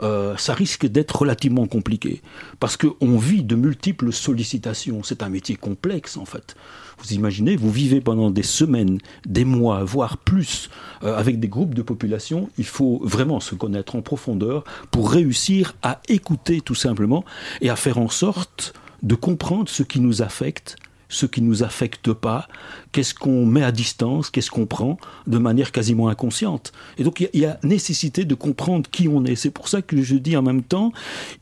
[0.00, 2.22] euh, ça risque d'être relativement compliqué.
[2.60, 5.02] Parce qu'on vit de multiples sollicitations.
[5.02, 6.54] C'est un métier complexe, en fait.
[6.98, 10.70] Vous imaginez, vous vivez pendant des semaines, des mois, voire plus,
[11.02, 12.48] euh, avec des groupes de population.
[12.58, 14.62] Il faut vraiment se connaître en profondeur
[14.92, 17.24] pour réussir à écouter tout simplement
[17.60, 20.76] et à faire en sorte de comprendre ce qui nous affecte
[21.08, 22.48] ce qui ne nous affecte pas,
[22.92, 26.72] qu'est-ce qu'on met à distance, qu'est-ce qu'on prend de manière quasiment inconsciente.
[26.98, 29.36] Et donc il y, a nécessité de comprendre qui on est.
[29.36, 30.92] C'est pour ça que je dis en même temps,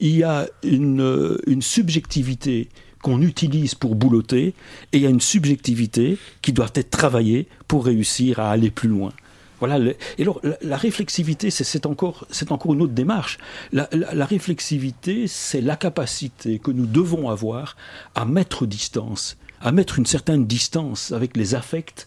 [0.00, 2.68] il y a une, une subjectivité
[3.02, 4.54] qu'on utilise pour boulotter
[4.92, 8.88] et il y a une subjectivité qui doit être travaillée pour réussir à aller plus
[8.88, 9.12] loin.
[9.58, 9.78] Voilà.
[10.18, 13.38] Et alors, la, réflexivité, c'est encore, encore une autre démarche.
[13.72, 17.76] La réflexivité, c'est la capacité que nous devons avoir
[18.14, 22.06] à mettre distance à mettre une certaine distance avec les affects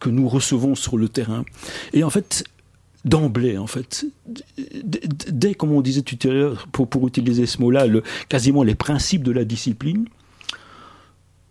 [0.00, 1.44] que nous recevons sur le terrain.
[1.92, 2.44] Et en fait,
[3.04, 4.06] d'emblée, en fait,
[4.84, 7.86] dès, comme on disait tout à l'heure, pour, utiliser ce mot-là,
[8.28, 10.06] quasiment les principes de la discipline,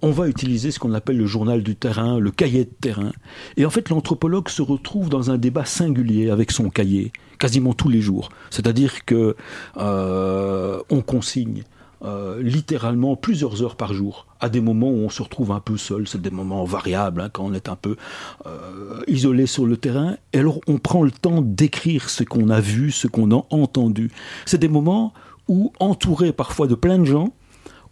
[0.02, 3.12] on va utiliser ce qu'on appelle le journal du terrain, le cahier de terrain.
[3.56, 7.90] Et en fait, l'anthropologue se retrouve dans un débat singulier avec son cahier, quasiment tous
[7.90, 8.30] les jours.
[8.52, 9.36] C'est-à-dire que
[9.78, 11.64] euh, on consigne
[12.04, 15.78] euh, littéralement plusieurs heures par jour, à des moments où on se retrouve un peu
[15.78, 17.96] seul, c'est des moments variables, hein, quand on est un peu
[18.46, 22.60] euh, isolé sur le terrain, et alors on prend le temps d'écrire ce qu'on a
[22.60, 24.12] vu, ce qu'on a entendu.
[24.46, 25.14] C'est des moments
[25.48, 27.34] où, entouré parfois de plein de gens,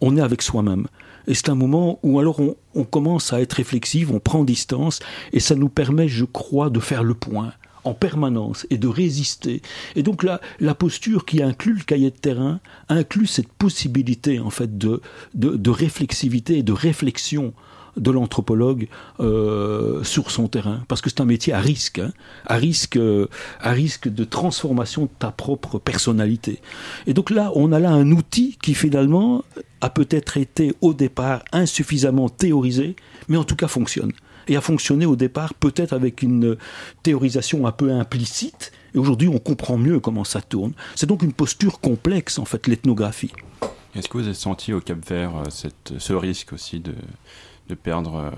[0.00, 0.86] on est avec soi-même.
[1.26, 5.00] Et c'est un moment où alors on, on commence à être réflexif, on prend distance,
[5.32, 7.52] et ça nous permet, je crois, de faire le point
[7.86, 9.62] en permanence et de résister.
[9.94, 14.50] Et donc la, la posture qui inclut le cahier de terrain inclut cette possibilité en
[14.50, 15.00] fait de,
[15.34, 17.52] de, réflexivité et de réflexion
[17.96, 18.88] de l'anthropologue
[19.20, 22.12] euh, sur son terrain, parce que c'est un métier à risque, hein,
[22.44, 23.26] à risque, euh,
[23.58, 26.60] à risque de transformation de ta propre personnalité.
[27.06, 29.44] Et donc là, on a là un outil qui finalement
[29.80, 32.96] a peut-être été au départ insuffisamment théorisé,
[33.28, 34.12] mais en tout cas fonctionne
[34.48, 36.56] et a fonctionné au départ peut-être avec une
[37.02, 38.72] théorisation un peu implicite.
[38.94, 40.72] Et aujourd'hui, on comprend mieux comment ça tourne.
[40.94, 43.32] C'est donc une posture complexe, en fait, l'ethnographie.
[43.94, 45.68] Est-ce que vous avez senti au Cap Vert euh,
[45.98, 46.94] ce risque aussi de,
[47.68, 48.30] de perdre euh,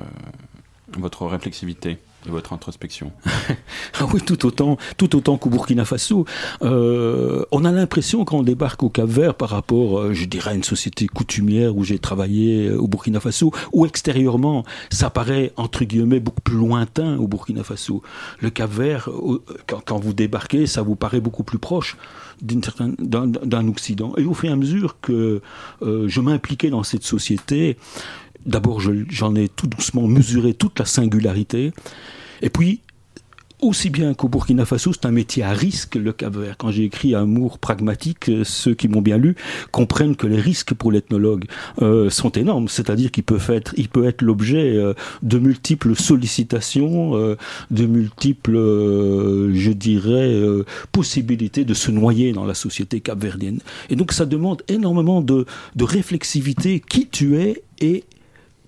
[0.98, 1.98] votre réflexivité?
[2.30, 3.12] Votre introspection
[4.00, 6.24] Ah oui, tout autant, tout autant qu'au Burkina Faso.
[6.62, 10.50] Euh, on a l'impression quand on débarque au Cap Vert par rapport, euh, je dirais,
[10.52, 15.52] à une société coutumière où j'ai travaillé euh, au Burkina Faso, ou extérieurement, ça paraît
[15.56, 18.02] entre guillemets beaucoup plus lointain au Burkina Faso.
[18.40, 19.42] Le Cap Vert, euh,
[19.84, 21.96] quand, vous débarquez, ça vous paraît beaucoup plus proche
[22.40, 24.12] d'un Occident.
[24.16, 25.40] Et au fur et à mesure que
[25.82, 27.76] je m'impliquais dans cette société,
[28.46, 31.72] d'abord je- j'en ai tout doucement mesuré toute la singularité,
[32.42, 32.80] et puis
[33.60, 36.56] aussi bien qu'au Burkina Faso, c'est un métier à risque, le Cap Vert.
[36.56, 39.34] Quand j'ai écrit Amour pragmatique, euh, ceux qui m'ont bien lu
[39.72, 41.46] comprennent que les risques pour l'ethnologue
[41.82, 42.68] euh, sont énormes.
[42.68, 47.14] C'est-à-dire qu'il peut être, il peut être l'objet euh, de multiples sollicitations,
[47.70, 50.40] de multiples, je dirais,
[50.92, 53.60] possibilités de se noyer dans la société capverdienne.
[53.90, 58.04] Et donc ça demande énormément de, de réflexivité, qui tu es et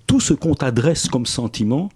[0.06, 1.90] tout ce qu'on t'adresse comme sentiment,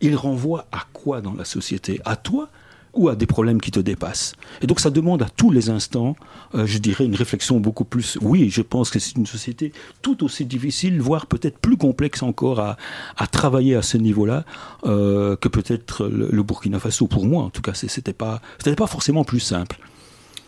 [0.00, 2.00] il renvoie à quoi dans la société?
[2.04, 2.48] À toi
[2.94, 4.34] ou à des problèmes qui te dépassent?
[4.62, 6.16] Et donc ça demande à tous les instants,
[6.54, 8.18] euh, je dirais, une réflexion beaucoup plus...
[8.22, 9.72] Oui, je pense que c'est une société
[10.02, 12.76] tout aussi difficile, voire peut-être plus complexe encore à,
[13.16, 14.44] à travailler à ce niveau-là
[14.84, 17.06] euh, que peut-être le, le Burkina Faso.
[17.06, 19.78] Pour moi, en tout cas, c'était pas, c'était pas forcément plus simple.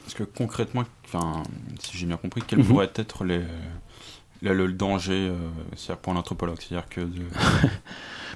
[0.04, 1.42] Parce que concrètement, enfin,
[1.78, 2.64] si j'ai bien compris, quel Mhm.
[2.66, 3.42] pourrait être les,
[4.42, 7.22] le, le danger euh, pour l'anthropologue C'est-à-dire que de,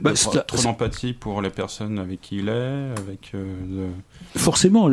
[0.01, 3.88] Bah, de- trop d'empathie pour les personnes avec qui il est, avec euh,
[4.36, 4.88] Forcément,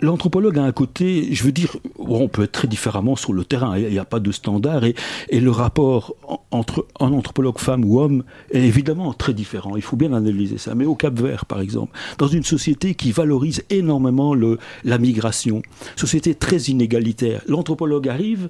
[0.00, 3.76] l'anthropologue a un côté, je veux dire, on peut être très différemment sur le terrain,
[3.78, 4.94] il n'y a pas de standard, et,
[5.30, 9.82] et le rapport en- entre un anthropologue femme ou homme est évidemment très différent, il
[9.82, 10.74] faut bien analyser ça.
[10.74, 15.62] Mais au Cap Vert, par exemple, dans une société qui valorise énormément le, la migration,
[15.96, 18.48] société très inégalitaire, l'anthropologue arrive,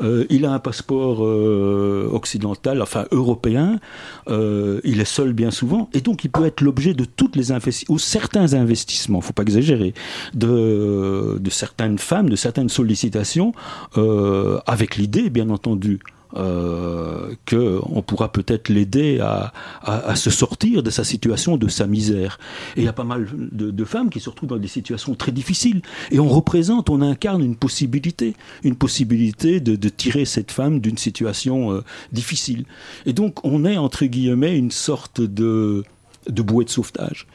[0.00, 3.80] euh, il a un passeport euh, occidental, enfin européen,
[4.28, 7.52] euh, il est seul bien souvent, et donc il peut être l'objet de toutes les
[7.52, 9.94] investissements, ou certains investissements, faut pas exagérer,
[10.34, 13.52] de, de certaines femmes, de certaines sollicitations,
[13.96, 16.00] euh, avec l'idée, bien entendu,
[16.36, 19.52] euh, que on pourra peut-être l'aider à,
[19.82, 22.38] à, se sortir de sa situation, de sa misère.
[22.76, 25.32] Et il y a pas mal de, femmes qui se retrouvent dans des situations très
[25.32, 25.80] difficiles.
[26.10, 31.72] Et on représente, on incarne une possibilité, une possibilité de, tirer cette femme d'une situation
[31.72, 32.66] euh, difficile.
[33.06, 35.82] Et donc on est entre guillemets une sorte de,
[36.28, 37.26] de bouée de sauvetage.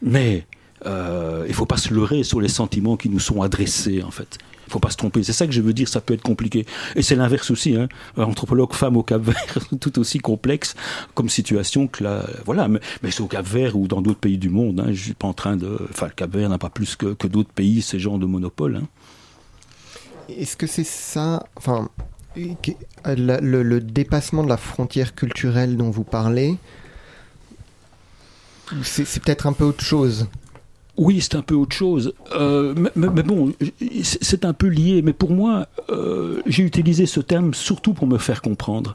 [0.00, 0.46] Mais
[0.86, 4.38] euh, il faut pas se leurrer sur les sentiments qui nous sont adressés en fait.
[4.70, 5.24] Il faut pas se tromper.
[5.24, 5.88] C'est ça que je veux dire.
[5.88, 6.64] Ça peut être compliqué.
[6.94, 7.74] Et c'est l'inverse aussi.
[7.74, 7.88] Hein.
[8.16, 10.76] Anthropologue femme au Cap Vert, tout aussi complexe
[11.14, 12.24] comme situation que la.
[12.46, 12.68] Voilà.
[12.68, 14.78] Mais, c'est au Cap Vert ou dans d'autres pays du monde.
[14.78, 14.92] Hein.
[14.92, 15.76] Je suis pas en train de.
[15.90, 18.76] Enfin, le Cap Vert n'a pas plus que, d'autres pays ces genres de monopole.
[18.76, 18.86] Hein.
[20.28, 21.42] Est-ce que c'est ça,
[22.36, 26.56] le, dépassement de la frontière culturelle dont vous parlez,
[28.84, 30.28] c'est peut-être un peu autre chose?
[31.02, 32.12] Oui, c'est un peu autre chose.
[32.36, 33.54] Euh, mais, bon,
[34.02, 35.00] c'est un peu lié.
[35.00, 38.94] Mais pour moi, euh, j'ai utilisé ce terme surtout pour me faire comprendre.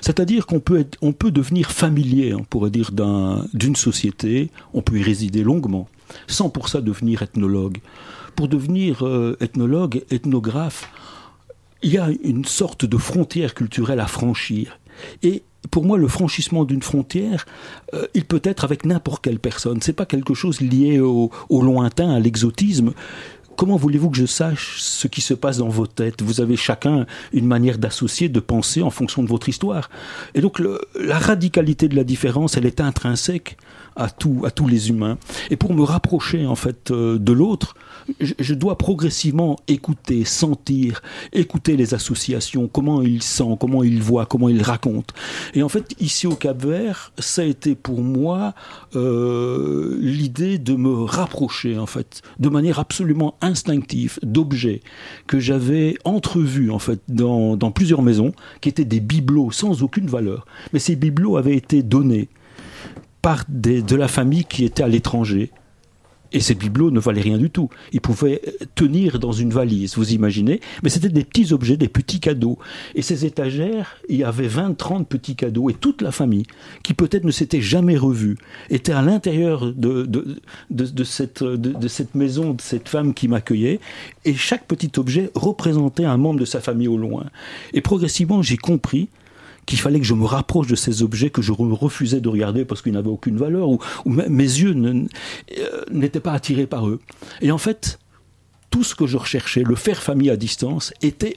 [0.00, 4.50] C'est-à-dire qu'on peut, être- on peut devenir familier, on pourrait dire, d'un- d'une société.
[4.72, 5.88] On peut y résider longuement,
[6.26, 7.78] sans pour ça devenir ethnologue.
[8.34, 10.90] Pour devenir euh, ethnologue, ethnographe,
[11.84, 14.80] il y a une sorte de frontière culturelle à franchir.
[15.22, 17.46] Et pour moi, le franchissement d'une frontière,
[17.94, 19.80] euh, il peut être avec n'importe quelle personne.
[19.80, 22.92] C'est pas quelque chose lié au, au lointain, à l'exotisme.
[23.56, 26.22] comment voulez-vous que je sache ce qui se passe dans vos têtes?
[26.22, 29.90] Vous avez chacun une manière d'associer, de penser en fonction de votre histoire.
[30.34, 30.60] Et donc
[30.98, 33.56] la radicalité de la différence, elle est intrinsèque
[33.96, 34.10] à, à
[34.50, 35.18] tous les humains.
[35.50, 37.74] Et pour me rapprocher en fait euh, de l'autre,
[38.20, 44.48] je, dois progressivement écouter, sentir, écouter les associations, comment il sent, comment il voit, comment
[44.48, 45.14] il raconte.
[45.54, 48.54] Et en fait, ici au Cap Vert, ça a été pour moi
[48.94, 54.82] euh, l'idée de me rapprocher en fait, de manière absolument instinctive, d'objets
[55.26, 60.46] que j'avais entrevus en fait dans plusieurs maisons, qui étaient des bibelots sans aucune valeur.
[60.72, 62.28] Mais ces bibelots avaient été donnés
[63.24, 65.50] par de la famille qui était à l'étranger.
[66.32, 67.70] Et ces bibelots ne valaient rien du tout.
[67.92, 68.42] Ils pouvaient
[68.74, 70.60] tenir dans une valise, vous imaginez.
[70.82, 72.58] Mais c'était des petits objets, des petits cadeaux.
[72.94, 75.70] Et ces étagères, il y avait 20, 30 petits cadeaux.
[75.70, 76.44] Et toute la famille,
[76.82, 78.36] qui peut-être ne s'était jamais revue,
[78.68, 80.02] était à l'intérieur de,
[80.70, 83.80] de, cette, de, cette maison, de cette femme qui m'accueillait.
[84.26, 87.24] Et chaque petit objet représentait un membre de sa famille au loin.
[87.72, 89.08] Et progressivement, j'ai compris
[89.66, 92.82] qu'il fallait que je me rapproche de ces objets que je refusais de regarder parce
[92.82, 95.04] qu'ils n'avaient aucune valeur, ou, mes yeux euh,
[95.90, 97.00] n'étaient pas attirés par eux.
[97.40, 97.98] Et en fait,
[98.70, 101.36] tout ce que je recherchais, le faire famille à distance, était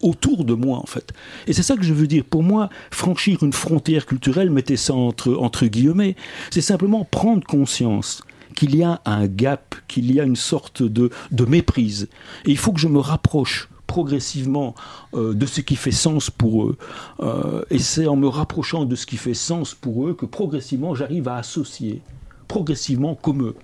[0.00, 1.12] autour de moi en fait.
[1.46, 2.24] Et c'est ça que je veux dire.
[2.24, 6.14] Pour moi, franchir une frontière culturelle, mettez ça entre, guillemets,
[6.50, 8.22] c'est simplement prendre conscience
[8.54, 12.08] qu'il y a un gap, qu'il y a une sorte de, de méprise.
[12.44, 14.74] Et il faut que je me rapproche progressivement
[15.14, 16.76] euh, de ce qui fait sens pour eux.
[17.20, 20.96] Euh, et c'est en me rapprochant de ce qui fait sens pour eux que progressivement
[20.96, 22.02] j'arrive à associer,
[22.48, 23.54] progressivement comme eux.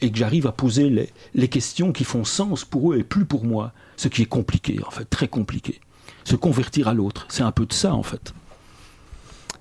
[0.00, 3.26] Et que j'arrive à poser les, les, questions qui font sens pour eux et plus
[3.26, 3.70] pour moi.
[3.96, 5.80] Ce qui est compliqué, en fait, très compliqué.
[6.24, 8.34] Se convertir à l'autre, c'est un peu de ça, en fait.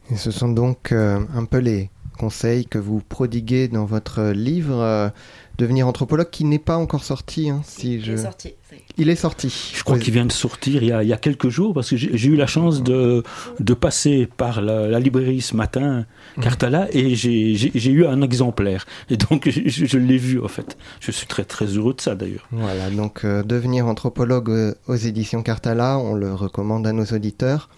[0.09, 5.11] Et ce sont donc euh, un peu les conseils que vous prodiguez dans votre livre
[5.57, 7.49] devenir anthropologue qui n'est pas encore sorti.
[7.49, 8.11] Hein, si je...
[8.11, 8.53] Il est sorti.
[8.97, 9.71] Il est sorti.
[9.75, 11.89] Je crois qu'il vient de sortir il y, a, il y, a, quelques jours parce
[11.89, 13.23] que j'ai eu la chance de,
[13.59, 16.05] de passer par la, librairie ce matin,
[16.35, 16.43] mhm.
[16.43, 18.85] Cartala, et j'ai eu un exemplaire.
[19.09, 20.77] Et donc je, l'ai vu en fait.
[20.99, 22.47] Je suis très très heureux de ça d'ailleurs.
[22.51, 27.69] Voilà, donc euh, devenir anthropologue euh, aux éditions Cartala, on le recommande à nos auditeurs.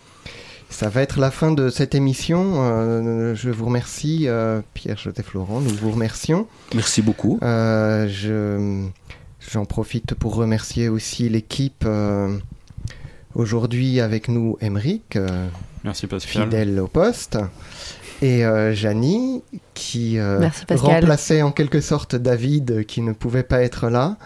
[0.70, 2.54] Ça va être la fin de cette émission.
[2.58, 5.62] Euh, je vous remercie, euh, Pierre-Joseph Laurent.
[5.62, 6.48] Nous vous remercions.
[6.76, 7.40] Merci beaucoup.
[7.42, 8.86] Euh, je,
[9.52, 11.86] j'en profite pour remercier aussi l'équipe.
[13.34, 15.18] Aujourd'hui avec nous, Emeric.
[15.84, 16.44] Merci Pascal.
[16.44, 17.40] Fidèle au poste.
[18.22, 18.44] Et
[18.74, 19.44] Janie,
[19.74, 20.20] qui
[20.70, 24.18] remplaçait en quelque sorte David, qui ne pouvait pas être là.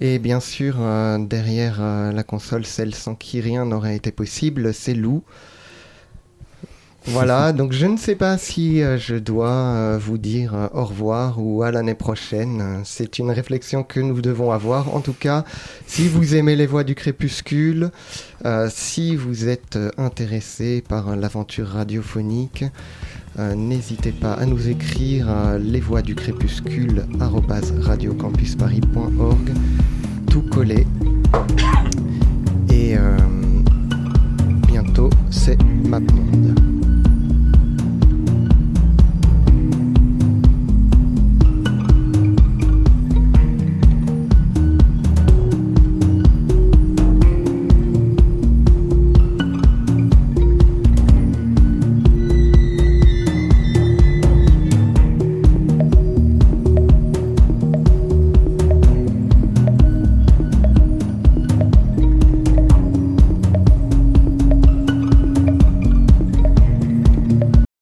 [0.00, 0.76] Et bien sûr,
[1.20, 5.22] derrière la console, celle sans qui rien n'aurait été possible, c'est Lou.
[7.08, 10.84] Voilà, donc je ne sais pas si euh, je dois euh, vous dire euh, au
[10.84, 12.80] revoir ou à l'année prochaine.
[12.84, 14.92] C'est une réflexion que nous devons avoir.
[14.92, 15.44] En tout cas,
[15.86, 17.90] si vous aimez les voix du crépuscule,
[18.68, 22.64] si vous êtes intéressé par l'aventure radiophonique,
[23.38, 27.06] n'hésitez pas à nous écrire à voix du crépuscule
[30.30, 30.86] tout collé.
[32.70, 32.96] Et
[34.68, 36.75] bientôt, c'est maintenant.